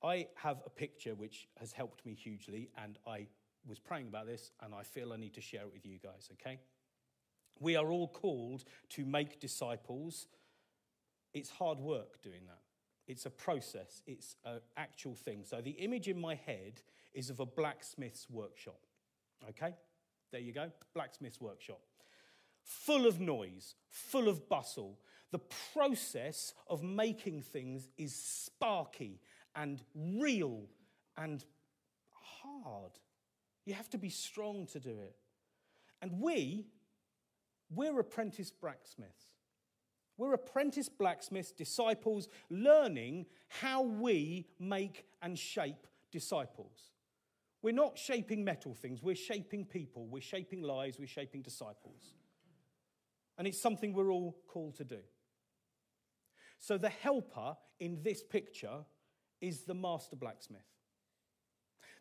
I 0.01 0.27
have 0.35 0.61
a 0.65 0.69
picture 0.69 1.15
which 1.15 1.47
has 1.59 1.73
helped 1.73 2.05
me 2.05 2.13
hugely, 2.13 2.69
and 2.81 2.97
I 3.07 3.27
was 3.65 3.79
praying 3.79 4.07
about 4.07 4.25
this, 4.25 4.51
and 4.61 4.73
I 4.73 4.83
feel 4.83 5.13
I 5.13 5.17
need 5.17 5.33
to 5.35 5.41
share 5.41 5.63
it 5.63 5.73
with 5.73 5.85
you 5.85 5.97
guys, 5.97 6.29
okay? 6.33 6.59
We 7.59 7.75
are 7.75 7.89
all 7.91 8.07
called 8.07 8.65
to 8.89 9.05
make 9.05 9.39
disciples. 9.39 10.27
It's 11.33 11.49
hard 11.49 11.79
work 11.79 12.21
doing 12.21 12.45
that. 12.47 12.59
It's 13.07 13.25
a 13.25 13.29
process, 13.29 14.01
it's 14.05 14.35
an 14.45 14.59
actual 14.77 15.15
thing. 15.15 15.43
So 15.45 15.61
the 15.61 15.71
image 15.71 16.07
in 16.07 16.19
my 16.19 16.35
head 16.35 16.81
is 17.13 17.29
of 17.29 17.39
a 17.39 17.45
blacksmith's 17.45 18.29
workshop. 18.29 18.79
Okay? 19.50 19.73
There 20.31 20.41
you 20.41 20.53
go, 20.53 20.71
blacksmith's 20.93 21.39
workshop. 21.39 21.81
Full 22.63 23.05
of 23.05 23.19
noise, 23.19 23.75
full 23.89 24.27
of 24.27 24.50
bustle. 24.50 25.00
The 25.31 25.41
process 25.73 26.53
of 26.67 26.83
making 26.83 27.41
things 27.41 27.89
is 27.97 28.15
sparky 28.15 29.19
and 29.55 29.81
real 29.95 30.65
and 31.17 31.43
hard. 32.12 32.93
You 33.65 33.73
have 33.73 33.89
to 33.91 33.97
be 33.97 34.09
strong 34.09 34.65
to 34.67 34.79
do 34.79 35.00
it. 35.00 35.15
And 36.01 36.19
we, 36.19 36.67
we're 37.69 38.00
apprentice 38.00 38.51
blacksmiths. 38.51 39.33
We're 40.17 40.33
apprentice 40.33 40.89
blacksmiths, 40.89 41.51
disciples, 41.51 42.27
learning 42.50 43.25
how 43.47 43.81
we 43.81 44.47
make 44.59 45.05
and 45.21 45.38
shape 45.38 45.88
disciples. 46.12 46.92
We're 47.63 47.72
not 47.72 47.98
shaping 47.98 48.43
metal 48.43 48.75
things, 48.75 49.01
we're 49.01 49.15
shaping 49.15 49.65
people, 49.65 50.05
we're 50.05 50.22
shaping 50.22 50.62
lives, 50.62 51.00
we're 51.00 51.08
shaping 51.08 51.41
disciples. 51.41 52.13
And 53.38 53.48
it's 53.48 53.60
something 53.60 53.93
we're 53.93 54.12
all 54.12 54.38
called 54.48 54.75
to 54.75 54.84
do. 54.84 55.00
So 56.60 56.77
the 56.77 56.89
helper 56.89 57.55
in 57.79 58.03
this 58.03 58.22
picture 58.22 58.86
is 59.41 59.62
the 59.62 59.74
master 59.74 60.17
blacksmith. 60.17 60.62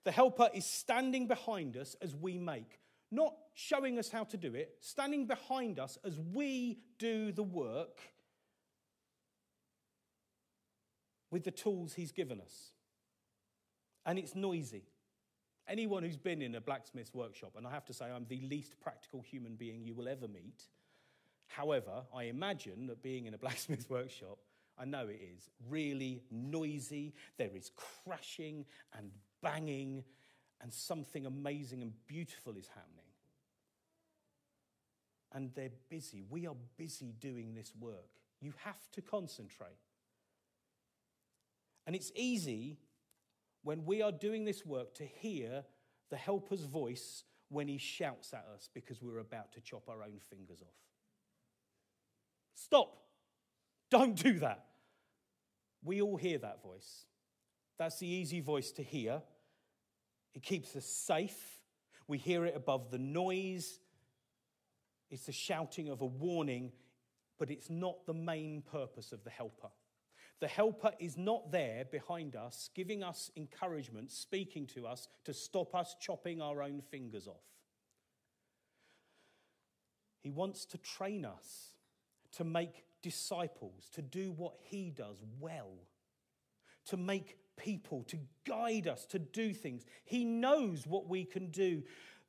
The 0.05 0.11
helper 0.11 0.49
is 0.53 0.67
standing 0.67 1.29
behind 1.29 1.77
us 1.77 1.95
as 2.03 2.15
we 2.15 2.39
make, 2.39 2.81
not 3.13 3.35
showing 3.55 4.01
us 4.01 4.11
how 4.11 4.25
to 4.25 4.37
do 4.37 4.55
it, 4.55 4.77
standing 4.81 5.27
behind 5.27 5.79
us 5.79 5.97
as 6.05 6.19
we 6.19 6.81
do 6.99 7.31
the 7.31 7.43
work 7.45 8.01
with 11.31 11.45
the 11.45 11.53
tools 11.53 11.95
he's 11.95 12.13
given 12.13 12.41
us. 12.41 12.73
And 14.05 14.19
it's 14.19 14.35
noisy. 14.35 14.87
Anyone 15.69 16.03
who's 16.03 16.17
been 16.17 16.43
in 16.43 16.55
a 16.55 16.61
blacksmith's 16.61 17.15
workshop, 17.15 17.53
and 17.57 17.67
I 17.67 17.71
have 17.71 17.85
to 17.87 17.93
say, 17.93 18.07
I'm 18.07 18.27
the 18.29 18.41
least 18.41 18.81
practical 18.81 19.23
human 19.23 19.55
being 19.55 19.85
you 19.85 19.95
will 19.95 20.09
ever 20.09 20.27
meet. 20.27 20.65
However, 21.47 22.03
I 22.15 22.25
imagine 22.25 22.87
that 22.89 23.03
being 23.03 23.27
in 23.27 23.35
a 23.35 23.39
blacksmith's 23.45 23.89
workshop, 23.89 24.39
I 24.79 24.85
know 24.85 25.07
it 25.07 25.21
is 25.37 25.49
really 25.69 26.23
noisy. 26.31 27.15
There 27.39 27.55
is 27.55 27.71
crashing 28.05 28.65
and 28.97 29.11
banging, 29.43 30.03
and 30.61 30.73
something 30.73 31.27
amazing 31.27 31.83
and 31.83 31.93
beautiful 32.07 32.57
is 32.57 32.69
happening. 32.69 33.05
And 35.33 35.51
they're 35.55 35.71
busy. 35.89 36.25
We 36.29 36.47
are 36.47 36.57
busy 36.77 37.15
doing 37.19 37.55
this 37.55 37.73
work. 37.79 38.11
You 38.41 38.53
have 38.65 38.91
to 38.93 39.03
concentrate. 39.03 39.69
And 41.87 41.97
it's 41.97 42.13
easy 42.15 42.79
when 43.63 43.85
we 43.85 44.03
are 44.03 44.13
doing 44.13 44.45
this 44.45 44.65
work 44.65 44.95
to 44.97 45.05
hear 45.05 45.65
the 46.11 46.17
helper's 46.17 46.65
voice 46.65 47.25
when 47.49 47.69
he 47.69 47.79
shouts 47.79 48.33
at 48.33 48.47
us 48.55 48.69
because 48.75 49.03
we're 49.03 49.19
about 49.19 49.53
to 49.53 49.61
chop 49.61 49.89
our 49.89 50.03
own 50.03 50.19
fingers 50.31 50.63
off. 50.63 50.75
Stop. 52.55 52.99
Don't 53.91 54.15
do 54.15 54.39
that. 54.41 54.65
We 55.85 56.01
all 56.01 56.17
hear 56.17 56.39
that 56.39 56.63
voice. 56.63 57.07
That's 57.79 57.99
the 57.99 58.07
easy 58.07 58.41
voice 58.41 58.73
to 58.73 58.83
hear. 58.83 59.23
It 60.35 60.43
keeps 60.43 60.75
us 60.77 60.87
safe. 60.87 61.61
We 62.07 62.19
hear 62.19 62.45
it 62.47 62.55
above 62.57 62.91
the 62.91 62.99
noise. 62.99 63.81
It's 65.11 65.27
the 65.27 65.33
shouting 65.33 65.89
of 65.89 66.01
a 66.01 66.07
warning, 66.07 66.73
but 67.39 67.51
it's 67.51 67.69
not 67.69 68.07
the 68.07 68.15
main 68.15 68.63
purpose 68.63 69.13
of 69.13 69.25
the 69.25 69.31
helper. 69.31 69.69
The 70.43 70.49
helper 70.49 70.91
is 70.99 71.17
not 71.17 71.53
there 71.53 71.85
behind 71.85 72.35
us, 72.35 72.69
giving 72.75 73.05
us 73.05 73.31
encouragement, 73.37 74.11
speaking 74.11 74.67
to 74.75 74.89
us 74.89 75.07
to 75.25 75.33
stop 75.33 75.73
us 75.73 75.95
chopping 76.01 76.43
our 76.43 76.65
own 76.65 76.81
fingers 76.81 77.29
off. 77.29 77.45
He 80.19 80.31
wants 80.31 80.65
to 80.67 80.79
train 80.79 81.25
us 81.25 81.77
to 82.33 82.43
make 82.43 82.83
disciples, 83.03 83.89
to 83.95 84.03
do 84.03 84.33
what 84.33 84.55
he 84.63 84.91
does 84.91 85.23
well, 85.39 85.75
to 86.87 86.97
make 86.97 87.37
people, 87.57 88.03
to 88.09 88.19
guide 88.45 88.89
us 88.89 89.07
to 89.07 89.21
do 89.21 89.55
things. 89.55 89.85
He 90.05 90.25
knows 90.25 90.89
what 90.89 91.09
we 91.09 91.25
can 91.25 91.53
do. 91.53 91.85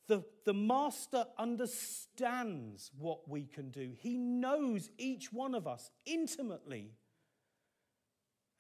The, 0.06 0.24
the 0.46 0.54
master 0.54 1.26
understands 1.40 2.92
what 2.96 3.28
we 3.28 3.46
can 3.46 3.72
do. 3.72 3.94
He 3.98 4.20
knows 4.20 4.92
each 5.00 5.34
one 5.34 5.56
of 5.56 5.66
us 5.66 5.90
intimately. 6.06 6.92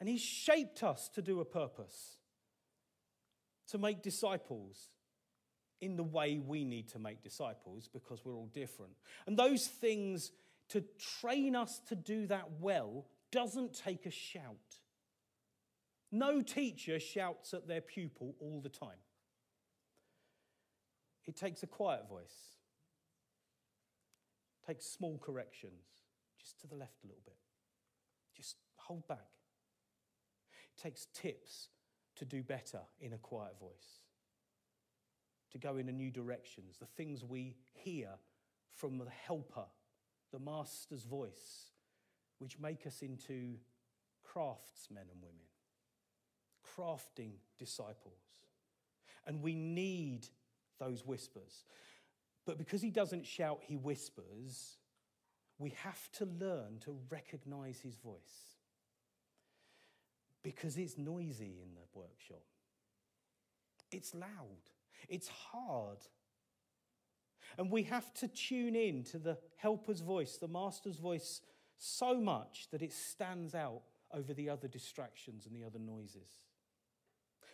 And 0.03 0.09
He's 0.09 0.19
shaped 0.19 0.83
us 0.83 1.07
to 1.15 1.21
do 1.21 1.39
a 1.39 1.45
purpose, 1.45 2.17
to 3.69 3.77
make 3.77 4.01
disciples 4.01 4.89
in 5.79 5.95
the 5.95 6.03
way 6.03 6.39
we 6.45 6.65
need 6.65 6.89
to 6.89 6.99
make 6.99 7.23
disciples 7.23 7.87
because 7.87 8.25
we're 8.25 8.35
all 8.35 8.49
different. 8.51 8.91
And 9.27 9.39
those 9.39 9.65
things, 9.65 10.33
to 10.71 10.83
train 11.21 11.55
us 11.55 11.79
to 11.87 11.95
do 11.95 12.27
that 12.27 12.49
well, 12.59 13.05
doesn't 13.31 13.81
take 13.81 14.05
a 14.05 14.11
shout. 14.11 14.81
No 16.11 16.41
teacher 16.41 16.99
shouts 16.99 17.53
at 17.53 17.69
their 17.69 17.79
pupil 17.79 18.35
all 18.41 18.59
the 18.59 18.67
time. 18.67 18.99
It 21.25 21.37
takes 21.37 21.63
a 21.63 21.67
quiet 21.67 22.09
voice, 22.09 22.57
it 24.61 24.67
takes 24.67 24.85
small 24.85 25.17
corrections, 25.17 25.85
just 26.37 26.59
to 26.59 26.67
the 26.67 26.75
left 26.75 27.05
a 27.05 27.07
little 27.07 27.23
bit. 27.23 27.37
Just 28.35 28.57
hold 28.75 29.07
back. 29.07 29.29
Takes 30.81 31.07
tips 31.13 31.69
to 32.15 32.25
do 32.25 32.43
better 32.43 32.81
in 32.99 33.13
a 33.13 33.17
quiet 33.17 33.59
voice, 33.59 34.03
to 35.51 35.57
go 35.57 35.77
in 35.77 35.89
a 35.89 35.91
new 35.91 36.11
directions, 36.11 36.77
the 36.77 36.85
things 36.85 37.23
we 37.23 37.55
hear 37.73 38.09
from 38.69 38.97
the 38.97 39.09
helper, 39.09 39.65
the 40.31 40.39
master's 40.39 41.03
voice, 41.03 41.71
which 42.39 42.59
make 42.59 42.85
us 42.85 43.01
into 43.01 43.55
craftsmen 44.23 45.05
and 45.11 45.21
women 45.21 45.45
crafting 46.75 47.31
disciples. 47.59 48.21
And 49.25 49.41
we 49.41 49.55
need 49.55 50.27
those 50.79 51.05
whispers. 51.05 51.63
But 52.45 52.57
because 52.57 52.81
he 52.81 52.89
doesn't 52.89 53.25
shout, 53.25 53.59
he 53.61 53.75
whispers, 53.75 54.77
we 55.59 55.73
have 55.83 56.11
to 56.13 56.25
learn 56.25 56.79
to 56.85 56.97
recognize 57.09 57.79
his 57.79 57.95
voice. 57.97 58.52
Because 60.43 60.77
it's 60.77 60.97
noisy 60.97 61.55
in 61.63 61.73
the 61.73 61.99
workshop, 61.99 62.43
it's 63.91 64.13
loud, 64.13 64.69
it's 65.07 65.29
hard. 65.29 65.99
And 67.57 67.71
we 67.71 67.83
have 67.83 68.13
to 68.15 68.27
tune 68.27 68.75
in 68.75 69.03
to 69.05 69.19
the 69.19 69.37
helper's 69.57 70.01
voice, 70.01 70.37
the 70.37 70.47
master's 70.47 70.97
voice, 70.97 71.41
so 71.77 72.19
much 72.19 72.67
that 72.71 72.81
it 72.81 72.91
stands 72.91 73.55
out 73.55 73.81
over 74.11 74.33
the 74.33 74.49
other 74.49 74.67
distractions 74.67 75.45
and 75.45 75.55
the 75.55 75.65
other 75.65 75.79
noises. 75.79 76.29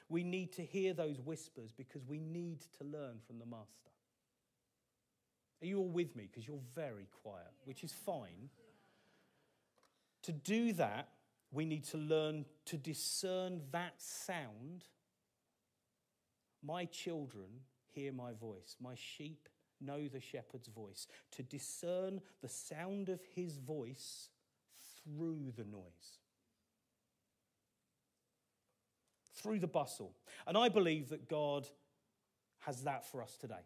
We 0.10 0.24
need 0.24 0.54
to 0.54 0.66
hear 0.66 0.94
those 0.94 1.20
whispers 1.20 1.72
because 1.72 2.04
we 2.06 2.20
need 2.20 2.62
to 2.80 2.84
learn 2.84 3.20
from 3.26 3.40
the 3.40 3.46
Master. 3.46 3.92
Are 5.62 5.66
you 5.66 5.80
all 5.80 5.90
with 5.90 6.16
me? 6.16 6.28
Because 6.30 6.48
you're 6.48 6.60
very 6.74 7.08
quiet, 7.22 7.54
which 7.66 7.84
is 7.84 7.92
fine. 7.92 8.50
To 10.24 10.32
do 10.32 10.74
that, 10.74 11.10
we 11.52 11.66
need 11.66 11.84
to 11.86 11.98
learn 11.98 12.46
to 12.66 12.78
discern 12.78 13.62
that 13.72 13.94
sound. 13.98 14.86
My 16.64 16.86
children 16.86 17.48
hear 17.88 18.12
my 18.12 18.34
voice, 18.34 18.76
my 18.82 18.96
sheep 18.96 19.50
know 19.82 20.08
the 20.08 20.20
shepherd's 20.20 20.68
voice. 20.68 21.08
To 21.32 21.44
discern 21.44 22.22
the 22.42 22.50
sound 22.50 23.10
of 23.10 23.22
his 23.34 23.58
voice 23.58 24.30
through 25.04 25.54
the 25.56 25.64
noise. 25.64 26.20
through 29.42 29.60
the 29.60 29.68
bustle. 29.68 30.14
And 30.48 30.58
I 30.58 30.70
believe 30.70 31.10
that 31.10 31.30
God 31.30 31.68
has 32.60 32.84
that 32.84 33.10
for 33.10 33.22
us 33.22 33.38
today. 33.38 33.66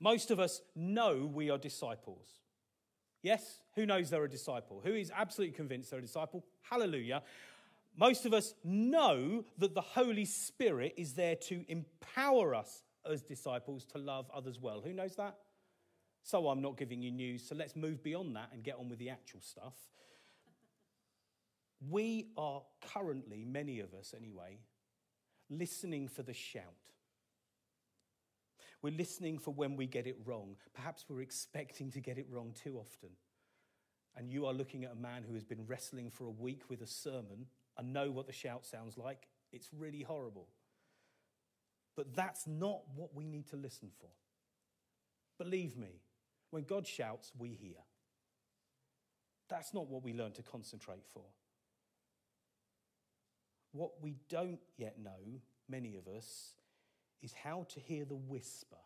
Most 0.00 0.30
of 0.30 0.40
us 0.40 0.60
know 0.74 1.30
we 1.32 1.50
are 1.50 1.58
disciples. 1.58 2.26
Yes? 3.26 3.58
Who 3.74 3.86
knows 3.86 4.08
they're 4.08 4.22
a 4.22 4.30
disciple? 4.30 4.80
Who 4.84 4.94
is 4.94 5.10
absolutely 5.12 5.56
convinced 5.56 5.90
they're 5.90 5.98
a 5.98 6.02
disciple? 6.02 6.44
Hallelujah. 6.62 7.24
Most 7.96 8.24
of 8.24 8.32
us 8.32 8.54
know 8.62 9.44
that 9.58 9.74
the 9.74 9.80
Holy 9.80 10.24
Spirit 10.24 10.94
is 10.96 11.14
there 11.14 11.34
to 11.34 11.64
empower 11.66 12.54
us 12.54 12.84
as 13.04 13.22
disciples 13.22 13.84
to 13.86 13.98
love 13.98 14.30
others 14.32 14.60
well. 14.60 14.80
Who 14.80 14.92
knows 14.92 15.16
that? 15.16 15.34
So 16.22 16.46
I'm 16.46 16.62
not 16.62 16.76
giving 16.76 17.02
you 17.02 17.10
news, 17.10 17.44
so 17.44 17.56
let's 17.56 17.74
move 17.74 18.00
beyond 18.04 18.36
that 18.36 18.50
and 18.52 18.62
get 18.62 18.76
on 18.78 18.88
with 18.88 19.00
the 19.00 19.10
actual 19.10 19.40
stuff. 19.40 19.74
We 21.90 22.28
are 22.36 22.62
currently, 22.94 23.44
many 23.44 23.80
of 23.80 23.92
us 23.92 24.14
anyway, 24.16 24.60
listening 25.50 26.06
for 26.06 26.22
the 26.22 26.32
shout. 26.32 26.62
We're 28.86 28.94
listening 28.94 29.38
for 29.38 29.50
when 29.50 29.74
we 29.74 29.88
get 29.88 30.06
it 30.06 30.16
wrong. 30.24 30.54
Perhaps 30.72 31.06
we're 31.08 31.20
expecting 31.20 31.90
to 31.90 32.00
get 32.00 32.18
it 32.18 32.26
wrong 32.30 32.54
too 32.54 32.78
often. 32.78 33.08
And 34.16 34.30
you 34.30 34.46
are 34.46 34.52
looking 34.52 34.84
at 34.84 34.92
a 34.92 34.94
man 34.94 35.24
who 35.26 35.34
has 35.34 35.42
been 35.42 35.66
wrestling 35.66 36.08
for 36.08 36.26
a 36.26 36.30
week 36.30 36.62
with 36.68 36.82
a 36.82 36.86
sermon 36.86 37.46
and 37.76 37.92
know 37.92 38.12
what 38.12 38.28
the 38.28 38.32
shout 38.32 38.64
sounds 38.64 38.96
like. 38.96 39.26
It's 39.52 39.70
really 39.76 40.02
horrible. 40.02 40.46
But 41.96 42.14
that's 42.14 42.46
not 42.46 42.82
what 42.94 43.12
we 43.12 43.24
need 43.26 43.48
to 43.48 43.56
listen 43.56 43.90
for. 43.98 44.06
Believe 45.36 45.76
me, 45.76 46.02
when 46.50 46.62
God 46.62 46.86
shouts, 46.86 47.32
we 47.36 47.54
hear. 47.54 47.82
That's 49.48 49.74
not 49.74 49.88
what 49.88 50.04
we 50.04 50.12
learn 50.12 50.30
to 50.34 50.44
concentrate 50.44 51.08
for. 51.12 51.24
What 53.72 54.00
we 54.00 54.14
don't 54.28 54.60
yet 54.76 54.96
know, 54.96 55.40
many 55.68 55.96
of 55.96 56.06
us, 56.06 56.52
is 57.22 57.32
how 57.32 57.66
to 57.70 57.80
hear 57.80 58.04
the 58.04 58.14
whisper 58.14 58.76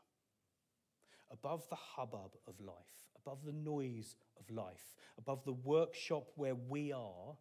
above 1.31 1.69
the 1.69 1.77
hubbub 1.77 2.33
of 2.47 2.61
life, 2.61 2.75
above 3.17 3.45
the 3.45 3.53
noise 3.53 4.17
of 4.39 4.51
life, 4.55 4.95
above 5.19 5.45
the 5.45 5.53
workshop 5.53 6.29
where 6.35 6.55
we 6.55 6.93
are, 6.93 7.37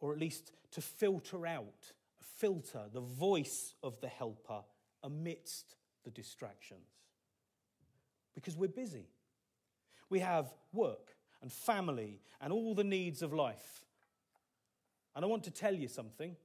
or 0.00 0.12
at 0.12 0.18
least 0.18 0.52
to 0.72 0.80
filter 0.80 1.46
out, 1.46 1.92
filter 2.36 2.82
the 2.92 3.00
voice 3.00 3.74
of 3.82 4.00
the 4.00 4.08
helper 4.08 4.62
amidst 5.02 5.76
the 6.04 6.10
distractions. 6.10 6.88
Because 8.34 8.56
we're 8.56 8.68
busy. 8.68 9.08
We 10.10 10.20
have 10.20 10.52
work 10.72 11.16
and 11.42 11.52
family 11.52 12.20
and 12.40 12.52
all 12.52 12.74
the 12.74 12.84
needs 12.84 13.22
of 13.22 13.32
life. 13.32 13.84
And 15.16 15.24
I 15.24 15.28
want 15.28 15.44
to 15.44 15.50
tell 15.50 15.74
you 15.74 15.88
something 15.88 16.36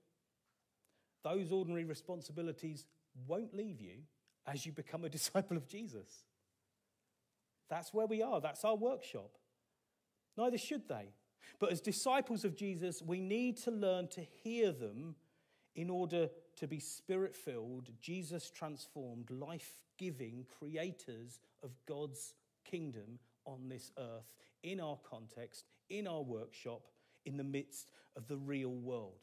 those 1.23 1.51
ordinary 1.51 1.85
responsibilities 1.85 2.85
won't 3.27 3.53
leave 3.53 3.81
you 3.81 4.03
as 4.45 4.65
you 4.65 4.71
become 4.71 5.05
a 5.05 5.09
disciple 5.17 5.57
of 5.57 5.67
Jesus. 5.67 6.25
That's 7.69 7.93
where 7.93 8.07
we 8.07 8.21
are, 8.21 8.41
that's 8.41 8.65
our 8.65 8.75
workshop. 8.75 9.31
Neither 10.37 10.57
should 10.57 10.87
they. 10.87 11.13
But 11.59 11.71
as 11.71 11.81
disciples 11.81 12.43
of 12.45 12.55
Jesus, 12.55 13.01
we 13.01 13.21
need 13.21 13.57
to 13.63 13.71
learn 13.71 14.07
to 14.09 14.21
hear 14.21 14.71
them 14.71 15.15
in 15.75 15.89
order 15.89 16.29
to 16.57 16.67
be 16.67 16.79
spirit 16.79 17.35
filled, 17.35 17.89
Jesus 17.99 18.49
transformed, 18.49 19.29
life 19.31 19.81
giving 19.97 20.45
creators 20.59 21.39
of 21.63 21.71
God's 21.87 22.33
kingdom 22.63 23.19
on 23.45 23.69
this 23.69 23.91
earth, 23.97 24.31
in 24.63 24.79
our 24.79 24.97
context, 25.09 25.65
in 25.89 26.07
our 26.07 26.21
workshop, 26.21 26.87
in 27.25 27.37
the 27.37 27.43
midst 27.43 27.91
of 28.15 28.27
the 28.27 28.37
real 28.37 28.73
world. 28.73 29.21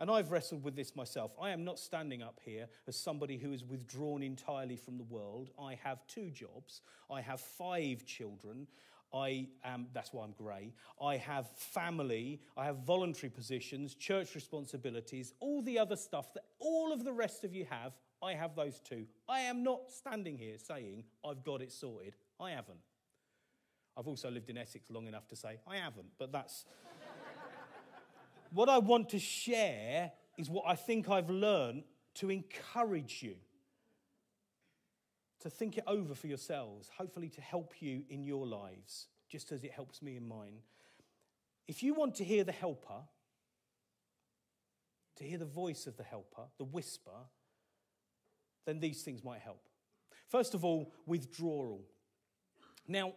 And 0.00 0.10
I've 0.10 0.32
wrestled 0.32 0.64
with 0.64 0.74
this 0.74 0.96
myself. 0.96 1.30
I 1.40 1.50
am 1.50 1.62
not 1.62 1.78
standing 1.78 2.22
up 2.22 2.40
here 2.42 2.66
as 2.88 2.96
somebody 2.96 3.36
who 3.36 3.52
is 3.52 3.62
withdrawn 3.62 4.22
entirely 4.22 4.76
from 4.76 4.96
the 4.96 5.04
world. 5.04 5.50
I 5.60 5.78
have 5.84 6.06
two 6.06 6.30
jobs. 6.30 6.80
I 7.10 7.20
have 7.20 7.38
five 7.38 8.06
children. 8.06 8.66
I 9.12 9.48
am, 9.62 9.88
that's 9.92 10.12
why 10.12 10.24
I'm 10.24 10.32
grey. 10.32 10.72
I 11.02 11.16
have 11.16 11.50
family, 11.50 12.40
I 12.56 12.64
have 12.64 12.78
voluntary 12.78 13.28
positions, 13.28 13.94
church 13.94 14.34
responsibilities, 14.34 15.34
all 15.40 15.62
the 15.62 15.78
other 15.78 15.96
stuff 15.96 16.32
that 16.34 16.44
all 16.60 16.92
of 16.92 17.04
the 17.04 17.12
rest 17.12 17.44
of 17.44 17.54
you 17.54 17.66
have. 17.68 17.92
I 18.22 18.34
have 18.34 18.54
those 18.54 18.80
too. 18.80 19.06
I 19.28 19.40
am 19.40 19.62
not 19.62 19.90
standing 19.90 20.38
here 20.38 20.56
saying 20.58 21.04
I've 21.28 21.42
got 21.42 21.60
it 21.60 21.72
sorted. 21.72 22.14
I 22.38 22.50
haven't. 22.50 22.78
I've 23.96 24.06
also 24.06 24.30
lived 24.30 24.48
in 24.48 24.56
Essex 24.56 24.90
long 24.90 25.06
enough 25.08 25.26
to 25.28 25.36
say 25.36 25.58
I 25.66 25.76
haven't, 25.76 26.06
but 26.18 26.32
that's. 26.32 26.64
What 28.52 28.68
I 28.68 28.78
want 28.78 29.10
to 29.10 29.18
share 29.18 30.12
is 30.38 30.48
what 30.48 30.64
I 30.66 30.74
think 30.74 31.08
I've 31.08 31.30
learned 31.30 31.84
to 32.14 32.30
encourage 32.30 33.22
you 33.22 33.36
to 35.40 35.50
think 35.50 35.78
it 35.78 35.84
over 35.86 36.14
for 36.14 36.26
yourselves, 36.26 36.90
hopefully 36.96 37.28
to 37.30 37.40
help 37.40 37.74
you 37.80 38.02
in 38.10 38.24
your 38.24 38.46
lives, 38.46 39.06
just 39.28 39.52
as 39.52 39.64
it 39.64 39.72
helps 39.72 40.02
me 40.02 40.16
in 40.16 40.28
mine. 40.28 40.58
If 41.66 41.82
you 41.82 41.94
want 41.94 42.14
to 42.16 42.24
hear 42.24 42.44
the 42.44 42.52
helper, 42.52 43.02
to 45.16 45.24
hear 45.24 45.38
the 45.38 45.46
voice 45.46 45.86
of 45.86 45.96
the 45.96 46.02
helper, 46.02 46.42
the 46.58 46.64
whisper, 46.64 47.28
then 48.66 48.80
these 48.80 49.02
things 49.02 49.24
might 49.24 49.40
help. 49.40 49.68
First 50.28 50.54
of 50.54 50.64
all, 50.64 50.92
withdrawal. 51.06 51.86
Now, 52.86 53.14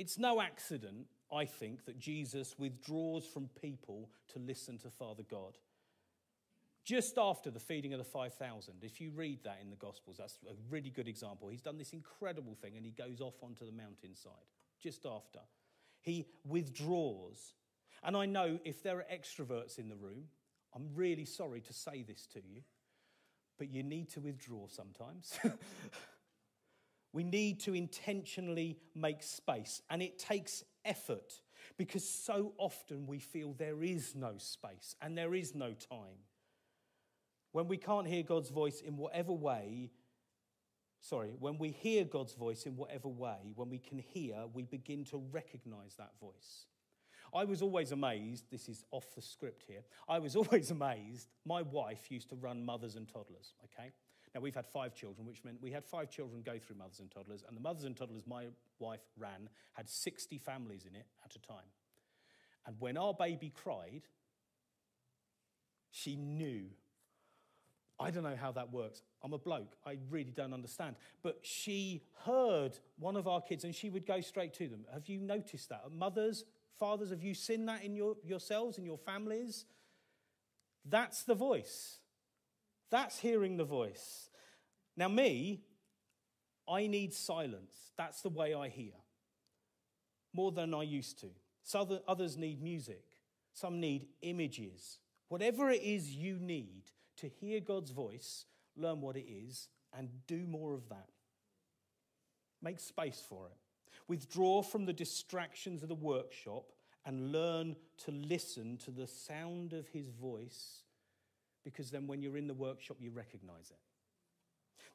it's 0.00 0.18
no 0.18 0.40
accident, 0.40 1.06
I 1.30 1.44
think, 1.44 1.84
that 1.84 1.98
Jesus 1.98 2.54
withdraws 2.58 3.26
from 3.26 3.50
people 3.60 4.08
to 4.32 4.38
listen 4.38 4.78
to 4.78 4.88
Father 4.88 5.24
God 5.30 5.58
just 6.86 7.18
after 7.18 7.50
the 7.50 7.60
feeding 7.60 7.92
of 7.92 7.98
the 7.98 8.04
5,000. 8.04 8.76
If 8.80 8.98
you 8.98 9.10
read 9.10 9.44
that 9.44 9.58
in 9.60 9.68
the 9.68 9.76
Gospels, 9.76 10.16
that's 10.16 10.38
a 10.48 10.54
really 10.70 10.88
good 10.88 11.06
example. 11.06 11.48
He's 11.48 11.60
done 11.60 11.76
this 11.76 11.92
incredible 11.92 12.54
thing 12.54 12.78
and 12.78 12.86
he 12.86 12.92
goes 12.92 13.20
off 13.20 13.34
onto 13.42 13.66
the 13.66 13.72
mountainside 13.72 14.32
just 14.82 15.04
after. 15.04 15.40
He 16.00 16.26
withdraws. 16.48 17.52
And 18.02 18.16
I 18.16 18.24
know 18.24 18.58
if 18.64 18.82
there 18.82 18.96
are 18.96 19.06
extroverts 19.14 19.78
in 19.78 19.90
the 19.90 19.96
room, 19.96 20.24
I'm 20.74 20.88
really 20.94 21.26
sorry 21.26 21.60
to 21.60 21.74
say 21.74 22.04
this 22.04 22.26
to 22.32 22.38
you, 22.38 22.62
but 23.58 23.68
you 23.68 23.82
need 23.82 24.08
to 24.12 24.20
withdraw 24.20 24.66
sometimes. 24.66 25.38
we 27.12 27.24
need 27.24 27.60
to 27.60 27.74
intentionally 27.74 28.78
make 28.94 29.22
space, 29.22 29.82
and 29.90 30.02
it 30.02 30.18
takes 30.18 30.64
effort 30.84 31.40
because 31.76 32.08
so 32.08 32.52
often 32.58 33.06
we 33.06 33.18
feel 33.18 33.52
there 33.52 33.82
is 33.82 34.14
no 34.14 34.34
space 34.38 34.94
and 35.00 35.16
there 35.16 35.34
is 35.34 35.54
no 35.54 35.72
time. 35.72 36.18
When 37.52 37.68
we 37.68 37.76
can't 37.76 38.06
hear 38.06 38.22
God's 38.22 38.50
voice 38.50 38.80
in 38.80 38.96
whatever 38.96 39.32
way, 39.32 39.90
sorry, 41.00 41.34
when 41.38 41.58
we 41.58 41.70
hear 41.70 42.04
God's 42.04 42.34
voice 42.34 42.64
in 42.64 42.76
whatever 42.76 43.08
way, 43.08 43.52
when 43.54 43.70
we 43.70 43.78
can 43.78 43.98
hear, 43.98 44.44
we 44.52 44.62
begin 44.62 45.04
to 45.06 45.22
recognize 45.32 45.96
that 45.96 46.12
voice. 46.20 46.66
I 47.34 47.44
was 47.44 47.62
always 47.62 47.92
amazed, 47.92 48.44
this 48.50 48.68
is 48.68 48.84
off 48.90 49.14
the 49.14 49.22
script 49.22 49.64
here. 49.66 49.82
I 50.08 50.18
was 50.18 50.36
always 50.36 50.70
amazed. 50.70 51.28
My 51.44 51.62
wife 51.62 52.10
used 52.10 52.28
to 52.30 52.36
run 52.36 52.64
mothers 52.64 52.96
and 52.96 53.08
toddlers, 53.08 53.54
okay? 53.64 53.90
Now, 54.34 54.40
we've 54.40 54.54
had 54.54 54.66
five 54.66 54.94
children, 54.94 55.26
which 55.26 55.44
meant 55.44 55.60
we 55.60 55.72
had 55.72 55.84
five 55.84 56.08
children 56.08 56.42
go 56.44 56.58
through 56.58 56.76
mothers 56.76 57.00
and 57.00 57.10
toddlers, 57.10 57.42
and 57.46 57.56
the 57.56 57.60
mothers 57.60 57.84
and 57.84 57.96
toddlers 57.96 58.22
my 58.26 58.46
wife 58.78 59.00
ran 59.18 59.48
had 59.72 59.88
60 59.88 60.38
families 60.38 60.86
in 60.88 60.94
it 60.94 61.06
at 61.24 61.34
a 61.34 61.38
time. 61.40 61.66
And 62.66 62.76
when 62.78 62.96
our 62.96 63.14
baby 63.14 63.52
cried, 63.54 64.02
she 65.90 66.14
knew 66.14 66.66
I 68.00 68.10
don't 68.10 68.22
know 68.22 68.36
how 68.36 68.50
that 68.52 68.72
works. 68.72 69.02
I'm 69.22 69.34
a 69.34 69.38
bloke. 69.38 69.76
I 69.84 69.98
really 70.08 70.32
don't 70.34 70.54
understand. 70.54 70.96
But 71.22 71.40
she 71.42 72.02
heard 72.24 72.78
one 72.98 73.14
of 73.14 73.28
our 73.28 73.42
kids 73.42 73.64
and 73.64 73.74
she 73.74 73.90
would 73.90 74.06
go 74.06 74.22
straight 74.22 74.54
to 74.54 74.68
them. 74.68 74.86
Have 74.92 75.06
you 75.06 75.20
noticed 75.20 75.68
that? 75.68 75.82
Mothers, 75.92 76.46
fathers, 76.78 77.10
have 77.10 77.22
you 77.22 77.34
seen 77.34 77.66
that 77.66 77.84
in 77.84 77.94
your, 77.94 78.16
yourselves, 78.24 78.78
in 78.78 78.86
your 78.86 78.96
families? 78.96 79.66
That's 80.88 81.24
the 81.24 81.34
voice. 81.34 81.98
That's 82.90 83.18
hearing 83.18 83.56
the 83.56 83.64
voice. 83.64 84.30
Now, 84.96 85.08
me, 85.08 85.62
I 86.68 86.86
need 86.86 87.14
silence. 87.14 87.92
That's 87.96 88.22
the 88.22 88.28
way 88.28 88.54
I 88.54 88.68
hear 88.68 88.92
more 90.32 90.52
than 90.52 90.74
I 90.74 90.82
used 90.82 91.20
to. 91.20 91.28
So 91.62 92.00
others 92.08 92.36
need 92.36 92.62
music, 92.62 93.04
some 93.52 93.80
need 93.80 94.06
images. 94.22 94.98
Whatever 95.28 95.70
it 95.70 95.82
is 95.82 96.10
you 96.10 96.38
need, 96.38 96.84
to 97.18 97.28
hear 97.28 97.60
God's 97.60 97.90
voice, 97.90 98.46
learn 98.76 99.00
what 99.00 99.16
it 99.16 99.26
is, 99.28 99.68
and 99.96 100.08
do 100.26 100.46
more 100.46 100.74
of 100.74 100.88
that. 100.88 101.08
Make 102.62 102.80
space 102.80 103.22
for 103.28 103.46
it. 103.46 103.56
Withdraw 104.08 104.62
from 104.62 104.86
the 104.86 104.92
distractions 104.92 105.82
of 105.82 105.88
the 105.88 105.94
workshop 105.94 106.72
and 107.04 107.30
learn 107.30 107.76
to 108.04 108.10
listen 108.10 108.78
to 108.78 108.90
the 108.90 109.06
sound 109.06 109.72
of 109.72 109.88
his 109.88 110.08
voice 110.08 110.82
because 111.70 111.90
then 111.90 112.06
when 112.06 112.22
you're 112.22 112.36
in 112.36 112.46
the 112.46 112.54
workshop, 112.54 112.96
you 113.00 113.10
recognize 113.10 113.70
it. 113.70 113.78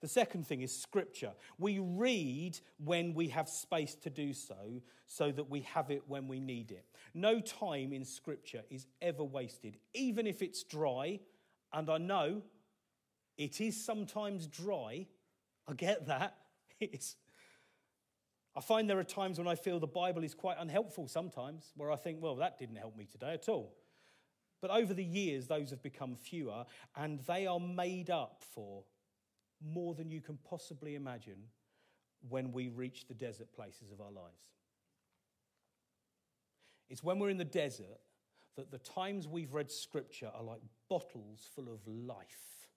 The 0.01 0.07
second 0.07 0.45
thing 0.45 0.61
is 0.61 0.77
scripture. 0.77 1.31
We 1.57 1.79
read 1.79 2.59
when 2.83 3.13
we 3.13 3.29
have 3.29 3.47
space 3.47 3.95
to 3.95 4.09
do 4.09 4.33
so, 4.33 4.81
so 5.07 5.31
that 5.31 5.49
we 5.49 5.61
have 5.61 5.89
it 5.89 6.03
when 6.07 6.27
we 6.27 6.39
need 6.39 6.71
it. 6.71 6.85
No 7.13 7.39
time 7.39 7.93
in 7.93 8.03
scripture 8.03 8.63
is 8.69 8.87
ever 9.01 9.23
wasted, 9.23 9.77
even 9.93 10.27
if 10.27 10.41
it's 10.41 10.63
dry 10.63 11.19
and 11.73 11.89
I 11.89 11.97
know 11.97 12.41
it 13.37 13.59
is 13.59 13.83
sometimes 13.83 14.47
dry. 14.47 15.07
I 15.67 15.73
get 15.73 16.07
that. 16.07 16.37
It's, 16.81 17.15
I 18.53 18.59
find 18.59 18.89
there 18.89 18.99
are 18.99 19.03
times 19.05 19.37
when 19.37 19.47
I 19.47 19.55
feel 19.55 19.79
the 19.79 19.87
Bible 19.87 20.25
is 20.25 20.33
quite 20.33 20.57
unhelpful 20.59 21.07
sometimes, 21.07 21.71
where 21.77 21.89
I 21.89 21.95
think, 21.95 22.21
well, 22.21 22.35
that 22.35 22.59
didn't 22.59 22.75
help 22.75 22.97
me 22.97 23.05
today 23.05 23.33
at 23.33 23.47
all. 23.47 23.73
But 24.65 24.81
over 24.81 24.95
the 24.95 25.03
years, 25.03 25.45
those 25.45 25.69
have 25.69 25.83
become 25.83 26.15
fewer, 26.15 26.65
and 26.95 27.19
they 27.27 27.45
are 27.45 27.59
made 27.59 28.09
up 28.09 28.41
for 28.55 28.83
more 29.63 29.93
than 29.93 30.09
you 30.09 30.21
can 30.21 30.39
possibly 30.49 30.95
imagine 30.95 31.37
when 32.29 32.51
we 32.51 32.69
reach 32.69 33.07
the 33.07 33.13
desert 33.13 33.53
places 33.53 33.91
of 33.91 34.01
our 34.01 34.09
lives. 34.09 34.55
It's 36.89 37.03
when 37.03 37.19
we're 37.19 37.29
in 37.29 37.37
the 37.37 37.45
desert 37.45 37.99
that 38.55 38.71
the 38.71 38.79
times 38.79 39.27
we've 39.27 39.53
read 39.53 39.69
scripture 39.69 40.31
are 40.33 40.41
like 40.41 40.61
bottles 40.89 41.47
full 41.53 41.71
of 41.71 41.85
life. 41.87 42.67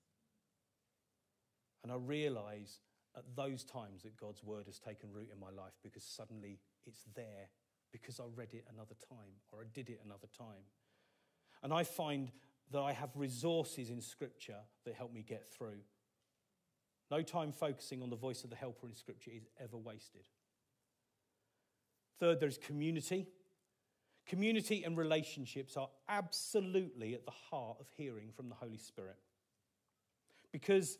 And 1.83 1.90
I 1.90 1.96
realize 1.96 2.81
at 3.16 3.24
those 3.35 3.64
times 3.64 4.03
that 4.03 4.14
God's 4.18 4.44
word 4.44 4.66
has 4.66 4.79
taken 4.79 5.11
root 5.11 5.31
in 5.33 5.40
my 5.40 5.51
life 5.51 5.72
because 5.83 6.05
suddenly 6.05 6.59
it's 6.85 7.05
there 7.14 7.48
because 7.92 8.20
I 8.20 8.24
read 8.37 8.53
it 8.53 8.66
another 8.70 8.96
time 9.09 9.40
or 9.53 9.62
I 9.62 9.64
did 9.72 9.88
it 9.88 10.03
another 10.05 10.29
time. 10.37 10.66
And 11.62 11.73
I 11.73 11.85
find 11.85 12.31
that 12.71 12.81
I 12.81 12.92
have 12.92 13.11
resources 13.14 13.90
in 13.90 14.01
Scripture 14.01 14.61
that 14.85 14.94
help 14.94 15.12
me 15.12 15.25
get 15.27 15.47
through. 15.49 15.81
No 17.11 17.23
time 17.23 17.53
focusing 17.53 18.03
on 18.03 18.11
the 18.11 18.16
voice 18.16 18.44
of 18.44 18.51
the 18.51 18.57
helper 18.57 18.87
in 18.87 18.94
Scripture 18.94 19.31
is 19.35 19.49
ever 19.59 19.77
wasted. 19.77 20.23
Third, 22.21 22.40
there's 22.40 22.59
community. 22.59 23.27
Community 24.27 24.85
and 24.85 24.97
relationships 24.97 25.77
are 25.77 25.88
absolutely 26.09 27.14
at 27.14 27.25
the 27.25 27.33
heart 27.51 27.79
of 27.81 27.87
hearing 27.97 28.31
from 28.37 28.51
the 28.51 28.55
Holy 28.55 28.77
Spirit. 28.77 29.16
Because 30.53 30.99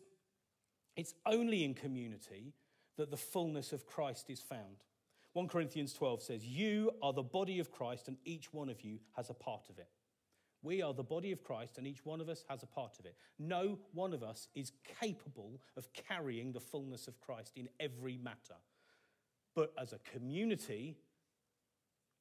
it's 0.95 1.13
only 1.25 1.63
in 1.63 1.75
community 1.75 2.53
that 2.97 3.11
the 3.11 3.17
fullness 3.17 3.71
of 3.71 3.85
Christ 3.85 4.29
is 4.29 4.39
found. 4.39 4.83
1 5.33 5.47
Corinthians 5.47 5.93
12 5.93 6.23
says, 6.23 6.45
You 6.45 6.91
are 7.03 7.13
the 7.13 7.21
body 7.21 7.59
of 7.59 7.71
Christ, 7.71 8.07
and 8.07 8.17
each 8.25 8.51
one 8.51 8.67
of 8.67 8.81
you 8.81 8.99
has 9.15 9.29
a 9.29 9.33
part 9.33 9.69
of 9.69 9.77
it. 9.77 9.87
We 10.61 10.81
are 10.81 10.93
the 10.93 11.03
body 11.03 11.31
of 11.31 11.43
Christ, 11.43 11.77
and 11.77 11.87
each 11.87 12.05
one 12.05 12.19
of 12.19 12.27
us 12.27 12.43
has 12.49 12.63
a 12.63 12.67
part 12.67 12.99
of 12.99 13.05
it. 13.05 13.15
No 13.37 13.77
one 13.93 14.13
of 14.13 14.23
us 14.23 14.49
is 14.55 14.71
capable 14.99 15.61
of 15.77 15.87
carrying 15.93 16.51
the 16.51 16.59
fullness 16.59 17.07
of 17.07 17.19
Christ 17.21 17.53
in 17.55 17.69
every 17.79 18.17
matter. 18.17 18.55
But 19.55 19.73
as 19.79 19.93
a 19.93 19.99
community, 20.13 20.97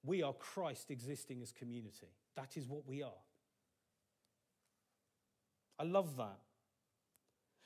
we 0.05 0.23
are 0.23 0.33
Christ 0.33 0.91
existing 0.91 1.43
as 1.43 1.51
community. 1.51 2.09
That 2.37 2.57
is 2.57 2.69
what 2.69 2.87
we 2.87 3.03
are. 3.03 3.11
I 5.79 5.85
love 5.85 6.17
that. 6.17 6.39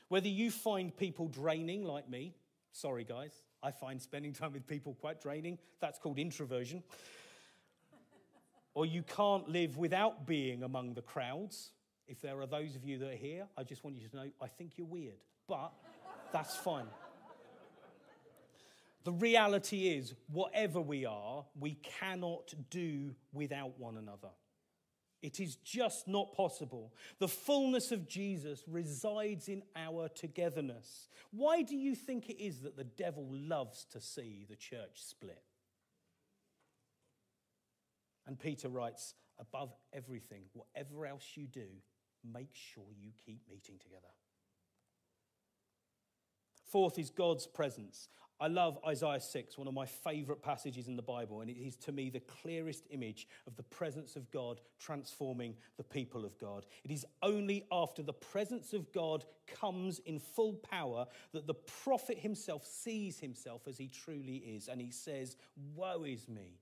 Whether 0.09 0.29
you 0.29 0.51
find 0.51 0.95
people 0.95 1.29
draining 1.29 1.85
like 1.85 2.09
me, 2.09 2.35
sorry 2.73 3.05
guys, 3.05 3.33
I 3.63 3.71
find 3.71 4.01
spending 4.01 4.33
time 4.33 4.53
with 4.53 4.67
people 4.67 4.95
quite 5.01 5.21
draining. 5.21 5.59
That's 5.81 5.99
called 5.99 6.19
introversion 6.19 6.83
or 8.75 8.87
you 8.87 9.03
can't 9.03 9.49
live 9.49 9.77
without 9.77 10.27
being 10.27 10.63
among 10.63 10.95
the 10.95 11.03
crowds. 11.03 11.73
If 12.09 12.21
there 12.21 12.41
are 12.41 12.47
those 12.47 12.75
of 12.77 12.85
you 12.85 12.99
that 12.99 13.09
are 13.11 13.17
here, 13.17 13.47
I 13.57 13.65
just 13.65 13.85
want 13.85 13.97
you 13.97 14.09
to 14.09 14.17
know 14.17 14.31
I 14.41 14.49
think 14.49 14.73
you're 14.77 14.87
weird, 14.87 15.21
but 15.49 15.73
that's 16.33 16.57
fine. 16.57 16.87
The 19.05 19.13
reality 19.13 19.89
is, 19.89 20.15
whatever 20.31 20.81
we 20.81 21.07
are, 21.07 21.45
we 21.59 21.75
cannot 22.01 22.55
do 22.71 23.15
without 23.33 23.79
one 23.79 23.97
another. 23.97 24.29
It 25.23 25.39
is 25.39 25.57
just 25.57 26.09
not 26.09 26.35
possible. 26.35 26.93
The 27.19 27.29
fullness 27.29 27.93
of 27.93 28.09
Jesus 28.09 28.63
resides 28.67 29.49
in 29.49 29.63
our 29.77 30.09
togetherness. 30.09 31.09
Why 31.31 31.63
do 31.63 31.77
you 31.77 31.95
think 31.95 32.29
it 32.29 32.43
is 32.43 32.61
that 32.61 32.77
the 32.77 32.85
devil 32.85 33.27
loves 33.31 33.85
to 33.93 34.01
see 34.01 34.47
the 34.49 34.57
church 34.57 34.97
split? 34.97 35.43
And 38.27 38.39
Peter 38.39 38.69
writes, 38.69 39.15
above 39.39 39.75
everything, 39.93 40.43
whatever 40.53 41.07
else 41.07 41.25
you 41.35 41.47
do, 41.47 41.67
make 42.25 42.55
sure 42.55 42.85
you 43.01 43.11
keep 43.25 43.41
meeting 43.51 43.79
together. 43.79 44.09
Fourth 46.71 46.99
is 46.99 47.11
God's 47.11 47.47
presence. 47.47 48.09
I 48.41 48.49
love 48.49 48.79
Isaiah 48.85 49.21
6, 49.21 49.57
one 49.57 49.69
of 49.69 49.75
my 49.75 49.87
favorite 49.87 50.43
passages 50.43 50.89
in 50.89 50.97
the 50.97 51.03
Bible, 51.03 51.43
and 51.43 51.51
it 51.51 51.57
is 51.57 51.77
to 51.77 51.93
me 51.93 52.11
the 52.11 52.21
clearest 52.21 52.87
image 52.91 53.29
of 53.47 53.55
the 53.55 53.63
presence 53.63 54.17
of 54.17 54.29
God 54.33 54.61
transforming 54.81 55.55
the 55.77 55.85
people 55.85 56.25
of 56.25 56.37
God. 56.39 56.67
It 56.83 56.91
is 56.91 57.07
only 57.23 57.67
after 57.71 58.03
the 58.03 58.13
presence 58.13 58.73
of 58.73 58.91
God 58.91 59.25
comes 59.47 60.01
in 60.01 60.19
full 60.19 60.55
power 60.55 61.07
that 61.33 61.47
the 61.47 61.55
prophet 61.55 62.19
himself 62.19 62.67
sees 62.67 63.21
himself 63.21 63.69
as 63.69 63.79
he 63.79 63.87
truly 63.87 64.37
is, 64.37 64.67
and 64.67 64.81
he 64.81 64.91
says, 64.91 65.37
Woe 65.77 66.03
is 66.05 66.29
me! 66.29 66.59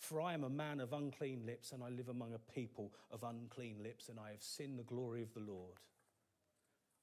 For 0.00 0.20
I 0.20 0.32
am 0.32 0.44
a 0.44 0.50
man 0.50 0.80
of 0.80 0.94
unclean 0.94 1.42
lips, 1.44 1.72
and 1.72 1.84
I 1.84 1.90
live 1.90 2.08
among 2.08 2.32
a 2.32 2.52
people 2.52 2.90
of 3.12 3.22
unclean 3.22 3.82
lips, 3.82 4.08
and 4.08 4.18
I 4.18 4.30
have 4.30 4.42
seen 4.42 4.76
the 4.76 4.82
glory 4.82 5.22
of 5.22 5.34
the 5.34 5.40
Lord. 5.40 5.76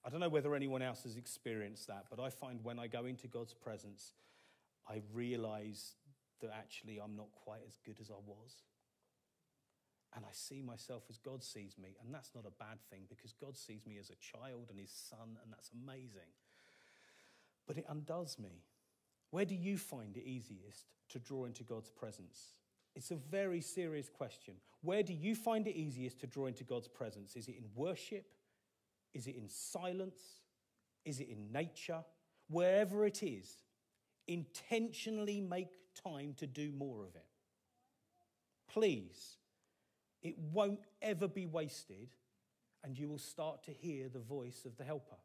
I 0.03 0.09
don't 0.09 0.19
know 0.19 0.29
whether 0.29 0.55
anyone 0.55 0.81
else 0.81 1.03
has 1.03 1.15
experienced 1.15 1.87
that, 1.87 2.05
but 2.09 2.19
I 2.19 2.31
find 2.31 2.63
when 2.63 2.79
I 2.79 2.87
go 2.87 3.05
into 3.05 3.27
God's 3.27 3.53
presence, 3.53 4.13
I 4.89 5.03
realize 5.13 5.93
that 6.41 6.49
actually 6.51 6.99
I'm 6.99 7.15
not 7.15 7.31
quite 7.43 7.61
as 7.67 7.77
good 7.85 7.99
as 8.01 8.09
I 8.09 8.19
was. 8.25 8.63
And 10.15 10.25
I 10.25 10.31
see 10.31 10.63
myself 10.63 11.03
as 11.09 11.19
God 11.19 11.43
sees 11.43 11.77
me. 11.77 11.97
And 12.03 12.11
that's 12.11 12.31
not 12.33 12.45
a 12.47 12.63
bad 12.63 12.79
thing 12.89 13.01
because 13.07 13.31
God 13.33 13.55
sees 13.55 13.85
me 13.85 13.97
as 13.99 14.09
a 14.09 14.15
child 14.15 14.67
and 14.71 14.79
his 14.79 14.91
son, 14.91 15.37
and 15.43 15.51
that's 15.51 15.69
amazing. 15.71 16.33
But 17.67 17.77
it 17.77 17.85
undoes 17.87 18.37
me. 18.39 18.63
Where 19.29 19.45
do 19.45 19.53
you 19.53 19.77
find 19.77 20.17
it 20.17 20.25
easiest 20.25 20.85
to 21.09 21.19
draw 21.19 21.45
into 21.45 21.63
God's 21.63 21.91
presence? 21.91 22.57
It's 22.97 23.11
a 23.11 23.15
very 23.15 23.61
serious 23.61 24.09
question. 24.09 24.55
Where 24.81 25.03
do 25.03 25.13
you 25.13 25.35
find 25.35 25.67
it 25.67 25.75
easiest 25.75 26.19
to 26.21 26.27
draw 26.27 26.47
into 26.47 26.63
God's 26.63 26.87
presence? 26.87 27.35
Is 27.35 27.47
it 27.47 27.55
in 27.55 27.65
worship? 27.75 28.25
Is 29.13 29.27
it 29.27 29.35
in 29.35 29.47
silence? 29.49 30.19
Is 31.05 31.19
it 31.19 31.29
in 31.29 31.51
nature? 31.51 32.03
Wherever 32.49 33.05
it 33.05 33.21
is, 33.21 33.61
intentionally 34.27 35.41
make 35.41 35.73
time 35.93 36.33
to 36.37 36.47
do 36.47 36.71
more 36.71 37.03
of 37.03 37.15
it. 37.15 37.27
Please, 38.67 39.37
it 40.23 40.35
won't 40.51 40.87
ever 40.99 41.27
be 41.27 41.45
wasted, 41.45 42.09
and 42.83 42.97
you 42.97 43.09
will 43.09 43.19
start 43.19 43.63
to 43.65 43.71
hear 43.71 44.09
the 44.09 44.17
voice 44.17 44.65
of 44.65 44.75
the 44.75 44.83
helper. 44.83 45.17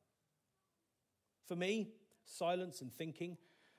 For 1.49 1.57
me, 1.57 1.89
silence 2.27 2.83
and 2.83 2.93
thinking, 2.93 3.39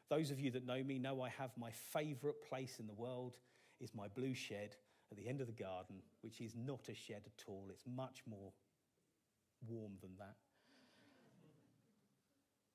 those 0.09 0.31
of 0.31 0.39
you 0.39 0.49
that 0.49 0.65
know 0.65 0.83
me 0.83 0.97
know 0.97 1.21
I 1.21 1.29
have 1.29 1.51
my 1.59 1.69
favorite 1.69 2.41
place 2.49 2.79
in 2.79 2.87
the 2.87 2.93
world 2.93 3.33
is 3.83 3.93
my 3.93 4.07
blue 4.07 4.33
shed 4.33 4.75
at 5.11 5.17
the 5.17 5.27
end 5.27 5.41
of 5.41 5.47
the 5.47 5.53
garden, 5.53 5.97
which 6.21 6.41
is 6.41 6.55
not 6.55 6.89
a 6.89 6.95
shed 6.95 7.21
at 7.25 7.43
all. 7.47 7.67
It's 7.69 7.83
much 7.85 8.23
more 8.25 8.51
warm 9.67 9.93
than 10.01 10.11
that. 10.17 10.35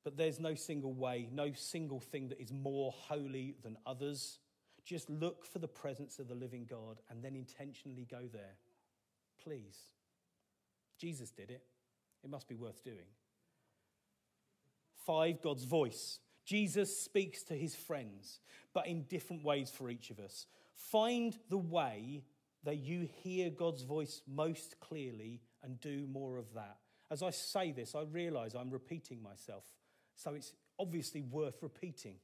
But 0.05 0.17
there's 0.17 0.41
no 0.41 0.55
single 0.55 0.95
way, 0.95 1.29
no 1.33 1.53
single 1.53 2.01
thing 2.01 2.29
that 2.29 2.41
is 2.41 2.53
more 2.53 2.93
holy 2.93 3.57
than 3.63 3.77
others. 3.85 4.39
Just 4.85 5.11
look 5.11 5.45
for 5.45 5.59
the 5.59 5.69
presence 5.69 6.19
of 6.19 6.29
the 6.29 6.35
living 6.35 6.67
God 6.69 7.01
and 7.11 7.23
then 7.23 7.35
intentionally 7.35 8.07
go 8.11 8.21
there. 8.33 8.55
Please. 9.43 9.77
Jesus 10.99 11.31
did 11.31 11.51
it. 11.51 11.63
It 12.25 12.31
must 12.31 12.49
be 12.49 12.55
worth 12.55 12.83
doing. 12.83 13.07
Five, 15.05 15.43
God's 15.43 15.65
voice. 15.65 16.21
Jesus 16.45 16.99
speaks 16.99 17.43
to 17.45 17.55
his 17.55 17.75
friends, 17.75 18.41
but 18.73 18.87
in 18.87 19.03
different 19.03 19.45
ways 19.45 19.71
for 19.71 19.91
each 19.91 20.11
of 20.11 20.19
us. 20.19 20.47
Find 20.79 21.37
the 21.51 21.59
way 21.59 22.23
that 22.65 22.77
you 22.77 23.09
hear 23.23 23.51
God's 23.51 23.83
voice 23.83 24.23
most 24.27 24.79
clearly 24.81 25.43
and 25.63 25.81
do 25.81 26.07
more 26.07 26.39
of 26.39 26.55
that. 26.55 26.79
As 27.11 27.23
I 27.23 27.31
say 27.31 27.73
this, 27.73 27.95
I 27.95 28.03
realize 28.03 28.55
I'm 28.55 28.71
repeating 28.71 29.23
myself, 29.23 29.65
so 30.15 30.35
it's 30.35 30.53
obviously 30.79 31.23
worth 31.23 31.63
repeating. 31.63 32.17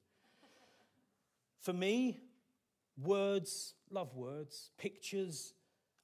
For 1.60 1.72
me, 1.72 2.20
words, 3.02 3.74
love 3.90 4.14
words, 4.14 4.70
pictures, 4.78 5.54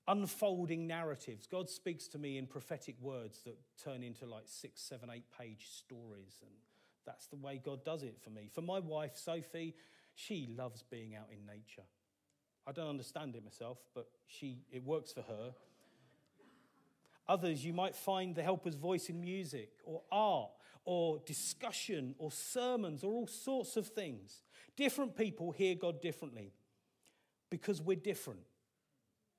unfolding 0.09 0.87
narratives. 0.87 1.47
God 1.47 1.71
speaks 1.71 2.09
to 2.09 2.19
me 2.19 2.37
in 2.37 2.47
prophetic 2.47 2.97
words 3.01 3.43
that 3.45 3.59
turn 3.83 4.03
into 4.03 4.27
like 4.27 4.45
six, 4.47 4.81
seven, 4.83 5.09
eight 5.15 5.27
page 5.39 5.69
stories 5.71 6.39
and 6.43 6.51
that's 7.07 7.27
the 7.27 7.37
way 7.37 7.61
God 7.65 7.85
does 7.85 8.03
it 8.03 8.19
for 8.23 8.31
me. 8.31 8.49
For 8.53 8.63
my 8.63 8.79
wife, 8.79 9.13
Sophie, 9.17 9.75
she 10.15 10.49
loves 10.57 10.83
being 10.83 11.15
out 11.15 11.29
in 11.31 11.47
nature. 11.47 11.87
I 12.67 12.73
don't 12.73 12.89
understand 12.89 13.35
it 13.37 13.45
myself, 13.45 13.79
but 13.95 14.09
she, 14.27 14.59
it 14.71 14.85
works 14.85 15.13
for 15.13 15.23
her. 15.23 15.55
Others, 17.29 17.65
you 17.65 17.73
might 17.73 17.95
find 17.95 18.35
the 18.35 18.43
helper's 18.43 18.75
voice 18.75 19.09
in 19.09 19.21
music 19.21 19.71
or 19.85 20.03
art 20.11 20.51
or 20.85 21.21
discussion 21.27 22.15
or 22.19 22.31
sermons 22.33 23.05
or 23.05 23.13
all 23.13 23.27
sorts 23.27 23.77
of 23.77 23.87
things. 23.89 24.43
Different 24.77 25.17
people 25.17 25.53
hear 25.53 25.75
God 25.75 26.01
differently 26.01 26.53
because 27.51 27.81
we're 27.81 27.97
different. 27.97 28.41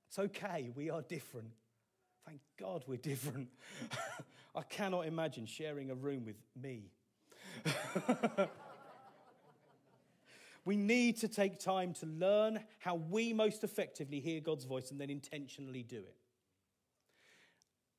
It's 0.08 0.18
okay, 0.18 0.70
we 0.74 0.90
are 0.90 1.02
different. 1.02 1.50
Thank 2.26 2.40
God 2.58 2.84
we're 2.86 2.96
different. 2.96 3.48
I 4.54 4.62
cannot 4.62 5.06
imagine 5.06 5.46
sharing 5.46 5.90
a 5.90 5.94
room 5.94 6.24
with 6.24 6.36
me 6.60 6.90
we 10.64 10.76
need 10.76 11.16
to 11.18 11.28
take 11.28 11.58
time 11.58 11.92
to 11.94 12.06
learn 12.06 12.60
how 12.78 12.94
we 12.94 13.32
most 13.32 13.64
effectively 13.64 14.20
hear 14.20 14.40
God's 14.40 14.64
voice 14.64 14.90
and 14.90 15.00
then 15.00 15.10
intentionally 15.10 15.82
do 15.82 15.98
it. 15.98 16.16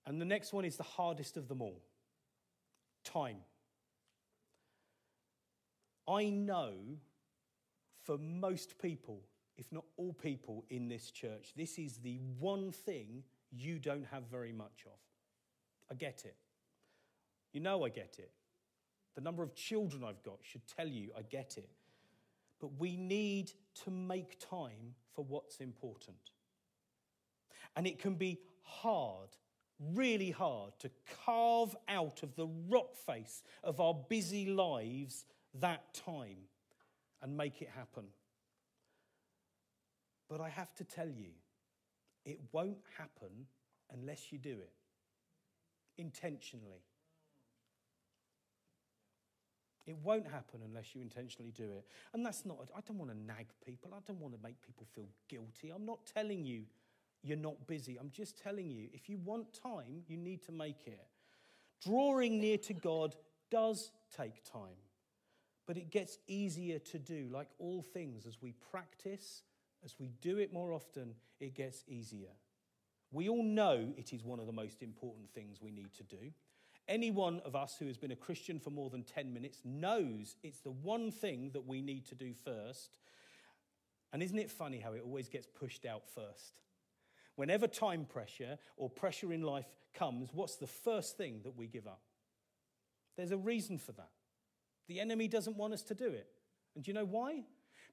And 0.05 0.19
the 0.19 0.25
next 0.25 0.53
one 0.53 0.65
is 0.65 0.75
the 0.75 0.83
hardest 0.83 1.37
of 1.37 1.47
them 1.47 1.61
all 1.61 1.81
time. 3.03 3.37
I 6.07 6.29
know 6.29 6.73
for 8.03 8.17
most 8.17 8.77
people, 8.79 9.21
if 9.57 9.71
not 9.71 9.85
all 9.97 10.13
people 10.13 10.65
in 10.69 10.87
this 10.87 11.11
church, 11.11 11.53
this 11.55 11.77
is 11.77 11.97
the 11.97 12.19
one 12.39 12.71
thing 12.71 13.23
you 13.51 13.79
don't 13.79 14.05
have 14.11 14.23
very 14.29 14.51
much 14.51 14.85
of. 14.85 14.99
I 15.91 15.95
get 15.95 16.23
it. 16.25 16.35
You 17.53 17.59
know 17.59 17.85
I 17.85 17.89
get 17.89 18.15
it. 18.19 18.31
The 19.15 19.21
number 19.21 19.43
of 19.43 19.53
children 19.53 20.03
I've 20.03 20.23
got 20.23 20.39
should 20.41 20.63
tell 20.67 20.87
you 20.87 21.11
I 21.17 21.21
get 21.21 21.57
it. 21.57 21.69
But 22.63 22.79
we 22.79 22.95
need 22.95 23.51
to 23.83 23.91
make 23.91 24.39
time 24.39 24.95
for 25.13 25.25
what's 25.25 25.57
important. 25.57 26.31
And 27.75 27.85
it 27.85 27.99
can 27.99 28.15
be 28.15 28.39
hard, 28.61 29.31
really 29.93 30.31
hard, 30.31 30.71
to 30.79 30.89
carve 31.25 31.75
out 31.89 32.23
of 32.23 32.37
the 32.37 32.47
rock 32.69 32.95
face 32.95 33.43
of 33.65 33.81
our 33.81 33.93
busy 33.93 34.45
lives 34.45 35.25
that 35.59 35.93
time 35.93 36.37
and 37.21 37.35
make 37.35 37.61
it 37.61 37.67
happen. 37.75 38.05
But 40.29 40.39
I 40.39 40.47
have 40.47 40.73
to 40.75 40.85
tell 40.85 41.09
you, 41.09 41.31
it 42.23 42.39
won't 42.53 42.85
happen 42.97 43.47
unless 43.91 44.31
you 44.31 44.37
do 44.37 44.51
it 44.51 44.71
intentionally. 45.97 46.85
It 49.85 49.97
won't 49.97 50.25
happen 50.25 50.61
unless 50.65 50.95
you 50.95 51.01
intentionally 51.01 51.51
do 51.51 51.63
it. 51.63 51.85
And 52.13 52.25
that's 52.25 52.45
not, 52.45 52.69
I 52.75 52.79
don't 52.87 52.97
want 52.97 53.11
to 53.11 53.17
nag 53.17 53.47
people. 53.65 53.93
I 53.93 53.99
don't 54.07 54.19
want 54.19 54.33
to 54.33 54.39
make 54.41 54.61
people 54.61 54.87
feel 54.95 55.09
guilty. 55.27 55.71
I'm 55.75 55.85
not 55.85 55.99
telling 56.05 56.45
you 56.45 56.63
you're 57.21 57.37
not 57.37 57.67
busy. 57.67 57.97
I'm 57.99 58.11
just 58.11 58.41
telling 58.41 58.69
you 58.69 58.87
if 58.93 59.09
you 59.09 59.17
want 59.17 59.47
time, 59.61 60.03
you 60.07 60.17
need 60.17 60.43
to 60.43 60.51
make 60.51 60.87
it. 60.87 61.07
Drawing 61.85 62.39
near 62.39 62.57
to 62.59 62.73
God 62.73 63.15
does 63.51 63.91
take 64.15 64.43
time, 64.49 64.79
but 65.67 65.77
it 65.77 65.89
gets 65.89 66.17
easier 66.27 66.79
to 66.79 66.99
do. 66.99 67.27
Like 67.31 67.49
all 67.59 67.81
things, 67.81 68.25
as 68.25 68.41
we 68.41 68.53
practice, 68.71 69.43
as 69.83 69.95
we 69.99 70.11
do 70.21 70.37
it 70.37 70.53
more 70.53 70.71
often, 70.71 71.13
it 71.39 71.55
gets 71.55 71.83
easier. 71.87 72.31
We 73.11 73.29
all 73.29 73.43
know 73.43 73.93
it 73.97 74.13
is 74.13 74.23
one 74.23 74.39
of 74.39 74.47
the 74.47 74.53
most 74.53 74.81
important 74.81 75.29
things 75.33 75.61
we 75.61 75.71
need 75.71 75.93
to 75.95 76.03
do. 76.03 76.31
Any 76.87 77.11
one 77.11 77.39
of 77.45 77.55
us 77.55 77.75
who 77.79 77.87
has 77.87 77.97
been 77.97 78.11
a 78.11 78.15
Christian 78.15 78.59
for 78.59 78.69
more 78.69 78.89
than 78.89 79.03
10 79.03 79.33
minutes 79.33 79.59
knows 79.63 80.35
it's 80.43 80.59
the 80.59 80.71
one 80.71 81.11
thing 81.11 81.51
that 81.53 81.65
we 81.65 81.81
need 81.81 82.05
to 82.07 82.15
do 82.15 82.33
first. 82.33 82.97
And 84.11 84.21
isn't 84.21 84.37
it 84.37 84.51
funny 84.51 84.79
how 84.79 84.93
it 84.93 85.01
always 85.03 85.29
gets 85.29 85.47
pushed 85.47 85.85
out 85.85 86.03
first? 86.07 86.61
Whenever 87.35 87.67
time 87.67 88.05
pressure 88.05 88.59
or 88.77 88.89
pressure 88.89 89.33
in 89.33 89.41
life 89.41 89.65
comes, 89.93 90.29
what's 90.33 90.57
the 90.57 90.67
first 90.67 91.17
thing 91.17 91.39
that 91.43 91.55
we 91.55 91.67
give 91.67 91.87
up? 91.87 92.01
There's 93.17 93.31
a 93.31 93.37
reason 93.37 93.77
for 93.77 93.93
that. 93.93 94.09
The 94.87 94.99
enemy 94.99 95.27
doesn't 95.27 95.57
want 95.57 95.73
us 95.73 95.83
to 95.83 95.95
do 95.95 96.07
it. 96.07 96.27
And 96.75 96.83
do 96.83 96.89
you 96.89 96.93
know 96.93 97.05
why? 97.05 97.43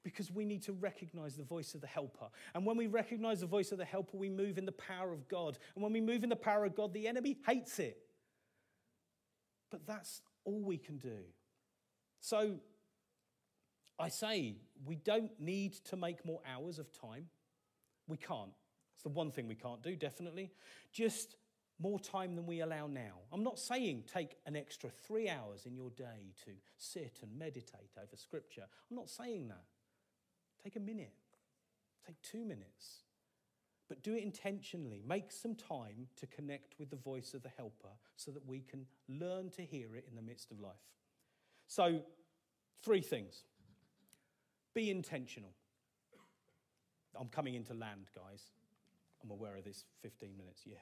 Because 0.02 0.30
we 0.30 0.44
need 0.44 0.62
to 0.64 0.72
recognize 0.72 1.36
the 1.36 1.44
voice 1.44 1.74
of 1.74 1.80
the 1.80 1.86
helper. 1.86 2.26
And 2.54 2.66
when 2.66 2.76
we 2.76 2.86
recognize 2.86 3.40
the 3.40 3.46
voice 3.46 3.70
of 3.70 3.78
the 3.78 3.84
helper, 3.84 4.16
we 4.16 4.30
move 4.30 4.58
in 4.58 4.66
the 4.66 4.72
power 4.72 5.12
of 5.12 5.28
God. 5.28 5.58
And 5.74 5.82
when 5.84 5.92
we 5.92 6.00
move 6.00 6.22
in 6.22 6.30
the 6.30 6.36
power 6.36 6.64
of 6.64 6.74
God, 6.74 6.92
the 6.92 7.06
enemy 7.06 7.38
hates 7.46 7.78
it. 7.78 7.98
But 9.70 9.86
that's 9.86 10.22
all 10.44 10.62
we 10.62 10.78
can 10.78 10.98
do. 10.98 11.18
So 12.20 12.58
I 13.98 14.08
say 14.08 14.56
we 14.84 14.96
don't 14.96 15.30
need 15.38 15.74
to 15.86 15.96
make 15.96 16.24
more 16.24 16.40
hours 16.50 16.78
of 16.78 16.92
time. 16.92 17.26
We 18.06 18.16
can't. 18.16 18.50
It's 18.94 19.02
the 19.02 19.10
one 19.10 19.30
thing 19.30 19.46
we 19.46 19.54
can't 19.54 19.82
do, 19.82 19.96
definitely. 19.96 20.50
Just 20.92 21.36
more 21.80 21.98
time 21.98 22.34
than 22.34 22.46
we 22.46 22.60
allow 22.60 22.86
now. 22.86 23.20
I'm 23.32 23.42
not 23.42 23.58
saying 23.58 24.04
take 24.12 24.36
an 24.44 24.56
extra 24.56 24.90
three 24.90 25.28
hours 25.28 25.64
in 25.64 25.74
your 25.74 25.90
day 25.90 26.34
to 26.44 26.50
sit 26.76 27.18
and 27.22 27.38
meditate 27.38 27.92
over 27.96 28.16
scripture. 28.16 28.64
I'm 28.90 28.96
not 28.96 29.08
saying 29.08 29.48
that. 29.48 29.64
Take 30.62 30.76
a 30.76 30.80
minute, 30.80 31.14
take 32.06 32.20
two 32.20 32.44
minutes 32.44 33.04
but 33.90 34.04
do 34.04 34.14
it 34.14 34.22
intentionally. 34.22 35.02
Make 35.04 35.32
some 35.32 35.56
time 35.56 36.06
to 36.20 36.26
connect 36.28 36.78
with 36.78 36.90
the 36.90 36.96
voice 36.96 37.34
of 37.34 37.42
the 37.42 37.50
helper 37.56 37.88
so 38.14 38.30
that 38.30 38.46
we 38.46 38.60
can 38.60 38.86
learn 39.08 39.50
to 39.50 39.62
hear 39.62 39.96
it 39.96 40.06
in 40.08 40.14
the 40.14 40.22
midst 40.22 40.52
of 40.52 40.60
life. 40.60 40.86
So, 41.66 42.00
three 42.82 43.02
things 43.02 43.42
be 44.74 44.90
intentional. 44.90 45.50
I'm 47.18 47.28
coming 47.28 47.56
into 47.56 47.74
land, 47.74 48.06
guys. 48.14 48.44
I'm 49.24 49.32
aware 49.32 49.56
of 49.56 49.64
this 49.64 49.84
15 50.02 50.36
minutes. 50.38 50.62
Yeah. 50.64 50.76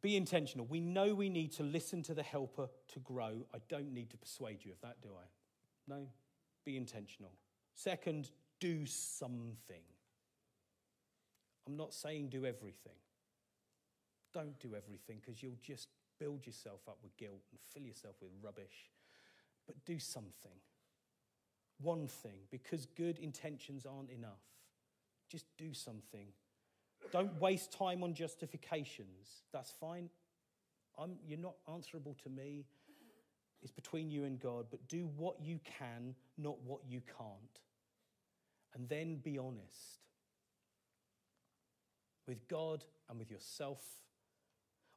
Be 0.00 0.16
intentional. 0.16 0.64
We 0.64 0.80
know 0.80 1.14
we 1.14 1.28
need 1.28 1.52
to 1.52 1.62
listen 1.62 2.02
to 2.04 2.14
the 2.14 2.22
helper 2.22 2.68
to 2.94 2.98
grow. 3.00 3.44
I 3.54 3.58
don't 3.68 3.92
need 3.92 4.08
to 4.10 4.16
persuade 4.16 4.64
you 4.64 4.72
of 4.72 4.80
that, 4.80 5.02
do 5.02 5.10
I? 5.10 5.26
No. 5.86 6.06
Be 6.64 6.78
intentional. 6.78 7.32
Second, 7.74 8.30
do 8.60 8.86
something. 8.86 9.82
I'm 11.70 11.76
not 11.76 11.94
saying 11.94 12.30
do 12.30 12.46
everything. 12.46 12.98
Don't 14.34 14.58
do 14.58 14.74
everything 14.74 15.18
because 15.20 15.40
you'll 15.40 15.58
just 15.62 15.88
build 16.18 16.44
yourself 16.44 16.80
up 16.88 16.98
with 17.00 17.16
guilt 17.16 17.42
and 17.52 17.60
fill 17.72 17.84
yourself 17.84 18.16
with 18.20 18.30
rubbish. 18.42 18.90
But 19.68 19.76
do 19.84 20.00
something. 20.00 20.58
One 21.80 22.08
thing, 22.08 22.38
because 22.50 22.86
good 22.86 23.18
intentions 23.20 23.86
aren't 23.86 24.10
enough. 24.10 24.42
Just 25.30 25.46
do 25.56 25.72
something. 25.72 26.26
Don't 27.12 27.40
waste 27.40 27.72
time 27.72 28.02
on 28.02 28.14
justifications. 28.14 29.44
That's 29.52 29.70
fine. 29.70 30.10
I'm, 30.98 31.12
you're 31.24 31.38
not 31.38 31.54
answerable 31.72 32.16
to 32.24 32.28
me. 32.28 32.64
It's 33.62 33.70
between 33.70 34.10
you 34.10 34.24
and 34.24 34.40
God. 34.40 34.66
But 34.72 34.88
do 34.88 35.08
what 35.16 35.36
you 35.40 35.60
can, 35.78 36.16
not 36.36 36.60
what 36.64 36.80
you 36.88 37.00
can't. 37.16 37.60
And 38.74 38.88
then 38.88 39.16
be 39.22 39.38
honest 39.38 40.00
with 42.26 42.46
God 42.48 42.84
and 43.08 43.18
with 43.18 43.30
yourself, 43.30 43.82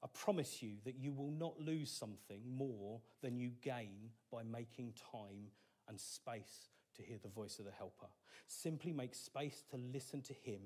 I 0.03 0.07
promise 0.13 0.62
you 0.62 0.73
that 0.86 0.95
you 0.99 1.13
will 1.13 1.31
not 1.31 1.59
lose 1.59 1.89
something 1.89 2.41
more 2.45 2.99
than 3.21 3.38
you 3.38 3.51
gain 3.62 4.12
by 4.31 4.43
making 4.43 4.93
time 5.12 5.47
and 5.88 5.99
space 5.99 6.69
to 6.95 7.01
hear 7.01 7.17
the 7.21 7.29
voice 7.29 7.59
of 7.59 7.65
the 7.65 7.71
helper. 7.71 8.07
Simply 8.47 8.91
make 8.91 9.15
space 9.15 9.63
to 9.71 9.77
listen 9.77 10.21
to 10.23 10.33
him. 10.33 10.59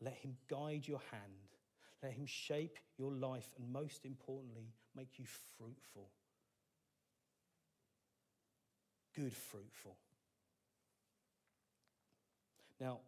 Let 0.00 0.14
him 0.14 0.36
guide 0.48 0.86
your 0.86 1.00
hand. 1.10 1.56
Let 2.02 2.12
him 2.12 2.26
shape 2.26 2.78
your 2.98 3.12
life 3.12 3.50
and, 3.58 3.72
most 3.72 4.04
importantly, 4.04 4.68
make 4.94 5.18
you 5.18 5.24
fruitful. 5.56 6.10
Good, 9.16 9.32
fruitful. 9.32 9.96
Now, 12.80 13.00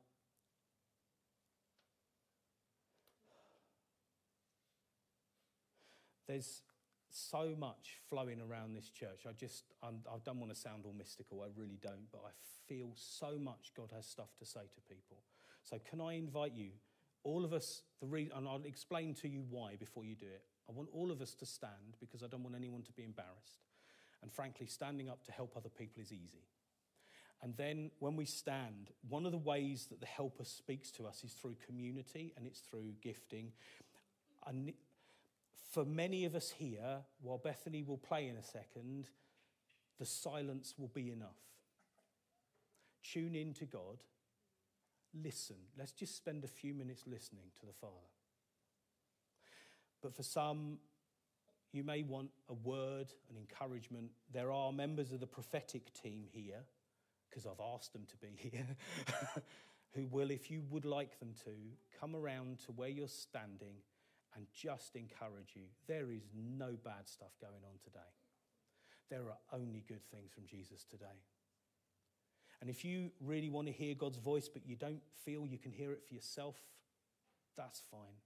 There's 6.30 6.62
so 7.10 7.56
much 7.58 7.98
flowing 8.08 8.40
around 8.40 8.74
this 8.74 8.88
church. 8.88 9.26
I 9.28 9.32
just, 9.32 9.64
I'm, 9.82 9.96
I 10.08 10.14
do 10.18 10.22
not 10.28 10.36
want 10.36 10.54
to 10.54 10.56
sound 10.56 10.84
all 10.86 10.94
mystical, 10.96 11.42
I 11.42 11.48
really 11.58 11.78
don't, 11.82 12.06
but 12.12 12.20
I 12.24 12.30
feel 12.68 12.92
so 12.94 13.36
much 13.36 13.72
God 13.76 13.90
has 13.92 14.06
stuff 14.06 14.28
to 14.38 14.44
say 14.44 14.60
to 14.60 14.80
people. 14.94 15.16
So, 15.64 15.78
can 15.90 16.00
I 16.00 16.14
invite 16.14 16.52
you, 16.54 16.70
all 17.24 17.44
of 17.44 17.52
us, 17.52 17.82
the 18.00 18.06
re- 18.06 18.30
and 18.32 18.46
I'll 18.46 18.62
explain 18.64 19.14
to 19.14 19.28
you 19.28 19.42
why 19.50 19.74
before 19.74 20.04
you 20.04 20.14
do 20.14 20.26
it. 20.26 20.42
I 20.68 20.72
want 20.72 20.88
all 20.92 21.10
of 21.10 21.20
us 21.20 21.34
to 21.34 21.46
stand 21.46 21.96
because 21.98 22.22
I 22.22 22.28
don't 22.28 22.44
want 22.44 22.54
anyone 22.54 22.82
to 22.82 22.92
be 22.92 23.02
embarrassed. 23.02 23.66
And 24.22 24.30
frankly, 24.30 24.66
standing 24.66 25.08
up 25.08 25.24
to 25.24 25.32
help 25.32 25.54
other 25.56 25.68
people 25.68 26.00
is 26.00 26.12
easy. 26.12 26.44
And 27.42 27.56
then 27.56 27.90
when 27.98 28.14
we 28.14 28.24
stand, 28.24 28.92
one 29.08 29.26
of 29.26 29.32
the 29.32 29.38
ways 29.38 29.88
that 29.90 29.98
the 29.98 30.06
helper 30.06 30.44
speaks 30.44 30.92
to 30.92 31.08
us 31.08 31.24
is 31.24 31.32
through 31.32 31.56
community 31.66 32.32
and 32.36 32.46
it's 32.46 32.60
through 32.60 32.92
gifting. 33.02 33.50
And 34.46 34.72
for 35.70 35.84
many 35.84 36.24
of 36.24 36.34
us 36.34 36.50
here, 36.50 36.98
while 37.22 37.38
Bethany 37.38 37.82
will 37.82 37.98
play 37.98 38.28
in 38.28 38.36
a 38.36 38.42
second, 38.42 39.08
the 39.98 40.04
silence 40.04 40.74
will 40.76 40.90
be 40.92 41.10
enough. 41.10 41.38
Tune 43.04 43.36
in 43.36 43.54
to 43.54 43.66
God. 43.66 44.02
Listen. 45.14 45.56
Let's 45.78 45.92
just 45.92 46.16
spend 46.16 46.44
a 46.44 46.48
few 46.48 46.74
minutes 46.74 47.04
listening 47.06 47.52
to 47.60 47.66
the 47.66 47.72
Father. 47.72 47.94
But 50.02 50.14
for 50.14 50.22
some, 50.22 50.78
you 51.72 51.84
may 51.84 52.02
want 52.02 52.30
a 52.48 52.54
word, 52.54 53.12
an 53.28 53.36
encouragement. 53.36 54.10
There 54.32 54.50
are 54.50 54.72
members 54.72 55.12
of 55.12 55.20
the 55.20 55.26
prophetic 55.26 55.92
team 55.94 56.24
here, 56.32 56.64
because 57.28 57.46
I've 57.46 57.60
asked 57.74 57.92
them 57.92 58.06
to 58.10 58.16
be 58.16 58.30
here, 58.36 58.66
who 59.94 60.06
will, 60.06 60.30
if 60.30 60.50
you 60.50 60.62
would 60.70 60.84
like 60.84 61.18
them 61.20 61.34
to, 61.44 61.50
come 62.00 62.16
around 62.16 62.58
to 62.66 62.72
where 62.72 62.88
you're 62.88 63.08
standing 63.08 63.76
and 64.36 64.46
just 64.52 64.96
encourage 64.96 65.54
you 65.54 65.62
there 65.86 66.10
is 66.10 66.22
no 66.34 66.76
bad 66.84 67.08
stuff 67.08 67.32
going 67.40 67.62
on 67.64 67.78
today. 67.82 68.12
There 69.10 69.28
are 69.28 69.58
only 69.58 69.84
good 69.88 70.04
things 70.10 70.32
from 70.32 70.46
Jesus 70.46 70.84
today. 70.84 71.18
And 72.60 72.68
if 72.68 72.84
you 72.84 73.10
really 73.20 73.48
want 73.48 73.66
to 73.66 73.72
hear 73.72 73.94
God's 73.94 74.18
voice, 74.18 74.48
but 74.48 74.66
you 74.66 74.76
don't 74.76 75.00
feel 75.24 75.46
you 75.46 75.58
can 75.58 75.72
hear 75.72 75.92
it 75.92 76.04
for 76.06 76.14
yourself, 76.14 76.56
that's 77.56 77.82
fine. 77.90 78.20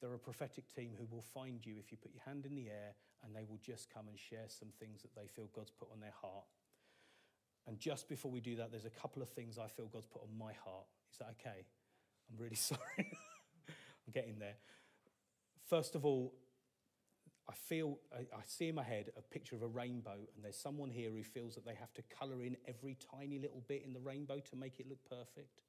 There 0.00 0.10
are 0.10 0.16
a 0.16 0.18
prophetic 0.18 0.72
team 0.74 0.92
who 0.98 1.06
will 1.10 1.22
find 1.22 1.64
you 1.64 1.76
if 1.78 1.90
you 1.90 1.96
put 1.96 2.12
your 2.12 2.22
hand 2.24 2.44
in 2.44 2.54
the 2.54 2.68
air 2.68 2.94
and 3.24 3.34
they 3.34 3.44
will 3.48 3.58
just 3.64 3.92
come 3.92 4.06
and 4.08 4.18
share 4.18 4.46
some 4.48 4.68
things 4.78 5.02
that 5.02 5.14
they 5.14 5.26
feel 5.26 5.48
God's 5.54 5.70
put 5.70 5.88
on 5.92 6.00
their 6.00 6.14
heart. 6.20 6.44
And 7.66 7.78
just 7.78 8.08
before 8.08 8.30
we 8.30 8.40
do 8.40 8.56
that, 8.56 8.70
there's 8.70 8.84
a 8.84 8.90
couple 8.90 9.22
of 9.22 9.30
things 9.30 9.56
I 9.58 9.68
feel 9.68 9.86
God's 9.86 10.06
put 10.06 10.22
on 10.22 10.36
my 10.36 10.52
heart. 10.64 10.84
Is 11.10 11.18
that 11.18 11.34
okay? 11.40 11.64
I'm 12.30 12.38
really 12.38 12.54
sorry. 12.70 12.80
I'm 12.98 14.12
getting 14.12 14.38
there. 14.38 14.56
First 15.68 15.94
of 15.94 16.04
all, 16.04 16.34
I 17.48 17.52
feel, 17.52 17.98
I, 18.14 18.40
see 18.46 18.68
in 18.68 18.74
my 18.74 18.82
head 18.82 19.10
a 19.18 19.22
picture 19.22 19.54
of 19.54 19.62
a 19.62 19.66
rainbow, 19.66 20.16
and 20.34 20.42
there's 20.42 20.58
someone 20.58 20.90
here 20.90 21.10
who 21.10 21.22
feels 21.22 21.54
that 21.56 21.66
they 21.66 21.74
have 21.74 21.92
to 21.94 22.02
colour 22.02 22.42
in 22.42 22.56
every 22.66 22.96
tiny 23.12 23.38
little 23.38 23.62
bit 23.68 23.82
in 23.84 23.92
the 23.92 24.00
rainbow 24.00 24.40
to 24.50 24.56
make 24.56 24.80
it 24.80 24.88
look 24.88 25.04
perfect. 25.08 25.60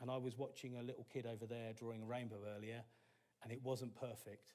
And 0.00 0.10
I 0.10 0.16
was 0.16 0.38
watching 0.38 0.76
a 0.76 0.82
little 0.82 1.06
kid 1.12 1.26
over 1.26 1.44
there 1.44 1.72
drawing 1.72 2.02
a 2.02 2.06
rainbow 2.06 2.38
earlier, 2.56 2.82
and 3.42 3.52
it 3.52 3.60
wasn't 3.64 3.96
perfect, 3.96 4.52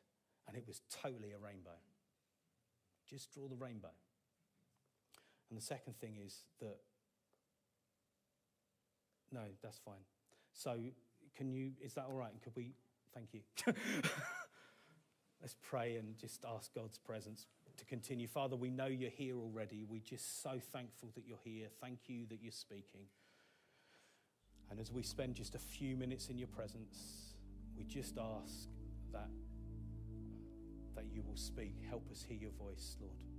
and 0.48 0.56
it 0.56 0.64
was 0.66 0.82
totally 0.90 1.32
a 1.32 1.38
rainbow. 1.38 1.78
Just 3.10 3.34
draw 3.34 3.48
the 3.50 3.58
rainbow. 3.58 3.92
And 5.50 5.58
the 5.58 5.64
second 5.64 6.00
thing 6.00 6.18
is 6.26 6.44
that, 6.62 6.78
no, 9.32 9.42
that's 9.62 9.80
fine. 9.80 10.06
So, 10.54 10.78
can 11.36 11.52
you, 11.52 11.72
is 11.82 11.94
that 11.96 12.06
all 12.06 12.16
right? 12.16 12.32
And 12.32 12.42
could 12.42 12.56
we, 12.56 12.74
thank 13.14 13.34
you. 13.34 13.42
Let's 15.42 15.56
pray 15.62 15.98
and 15.98 16.18
just 16.18 16.46
ask 16.46 16.74
God's 16.74 16.98
presence 16.98 17.48
to 17.78 17.86
continue. 17.86 18.28
Father, 18.28 18.56
we 18.56 18.70
know 18.70 18.86
you're 18.86 19.10
here 19.10 19.38
already. 19.38 19.84
We're 19.88 20.00
just 20.00 20.42
so 20.42 20.60
thankful 20.72 21.10
that 21.16 21.26
you're 21.28 21.38
here. 21.44 21.68
Thank 21.82 22.00
you 22.08 22.26
that 22.30 22.40
you're 22.42 22.52
speaking. 22.52 23.08
And 24.72 24.80
as 24.80 24.92
we 24.92 25.04
spend 25.04 25.36
just 25.36 25.56
a 25.56 25.60
few 25.60 25.96
minutes 25.98 26.30
in 26.30 26.38
your 26.38 26.48
presence, 26.48 27.36
we 27.78 27.84
just 27.84 28.18
ask 28.18 28.70
that, 29.12 29.30
that 30.96 31.06
you 31.12 31.24
will 31.28 31.36
speak. 31.36 31.76
Help 31.90 32.10
us 32.10 32.24
hear 32.28 32.38
your 32.38 32.52
voice, 32.52 32.96
Lord. 33.02 33.33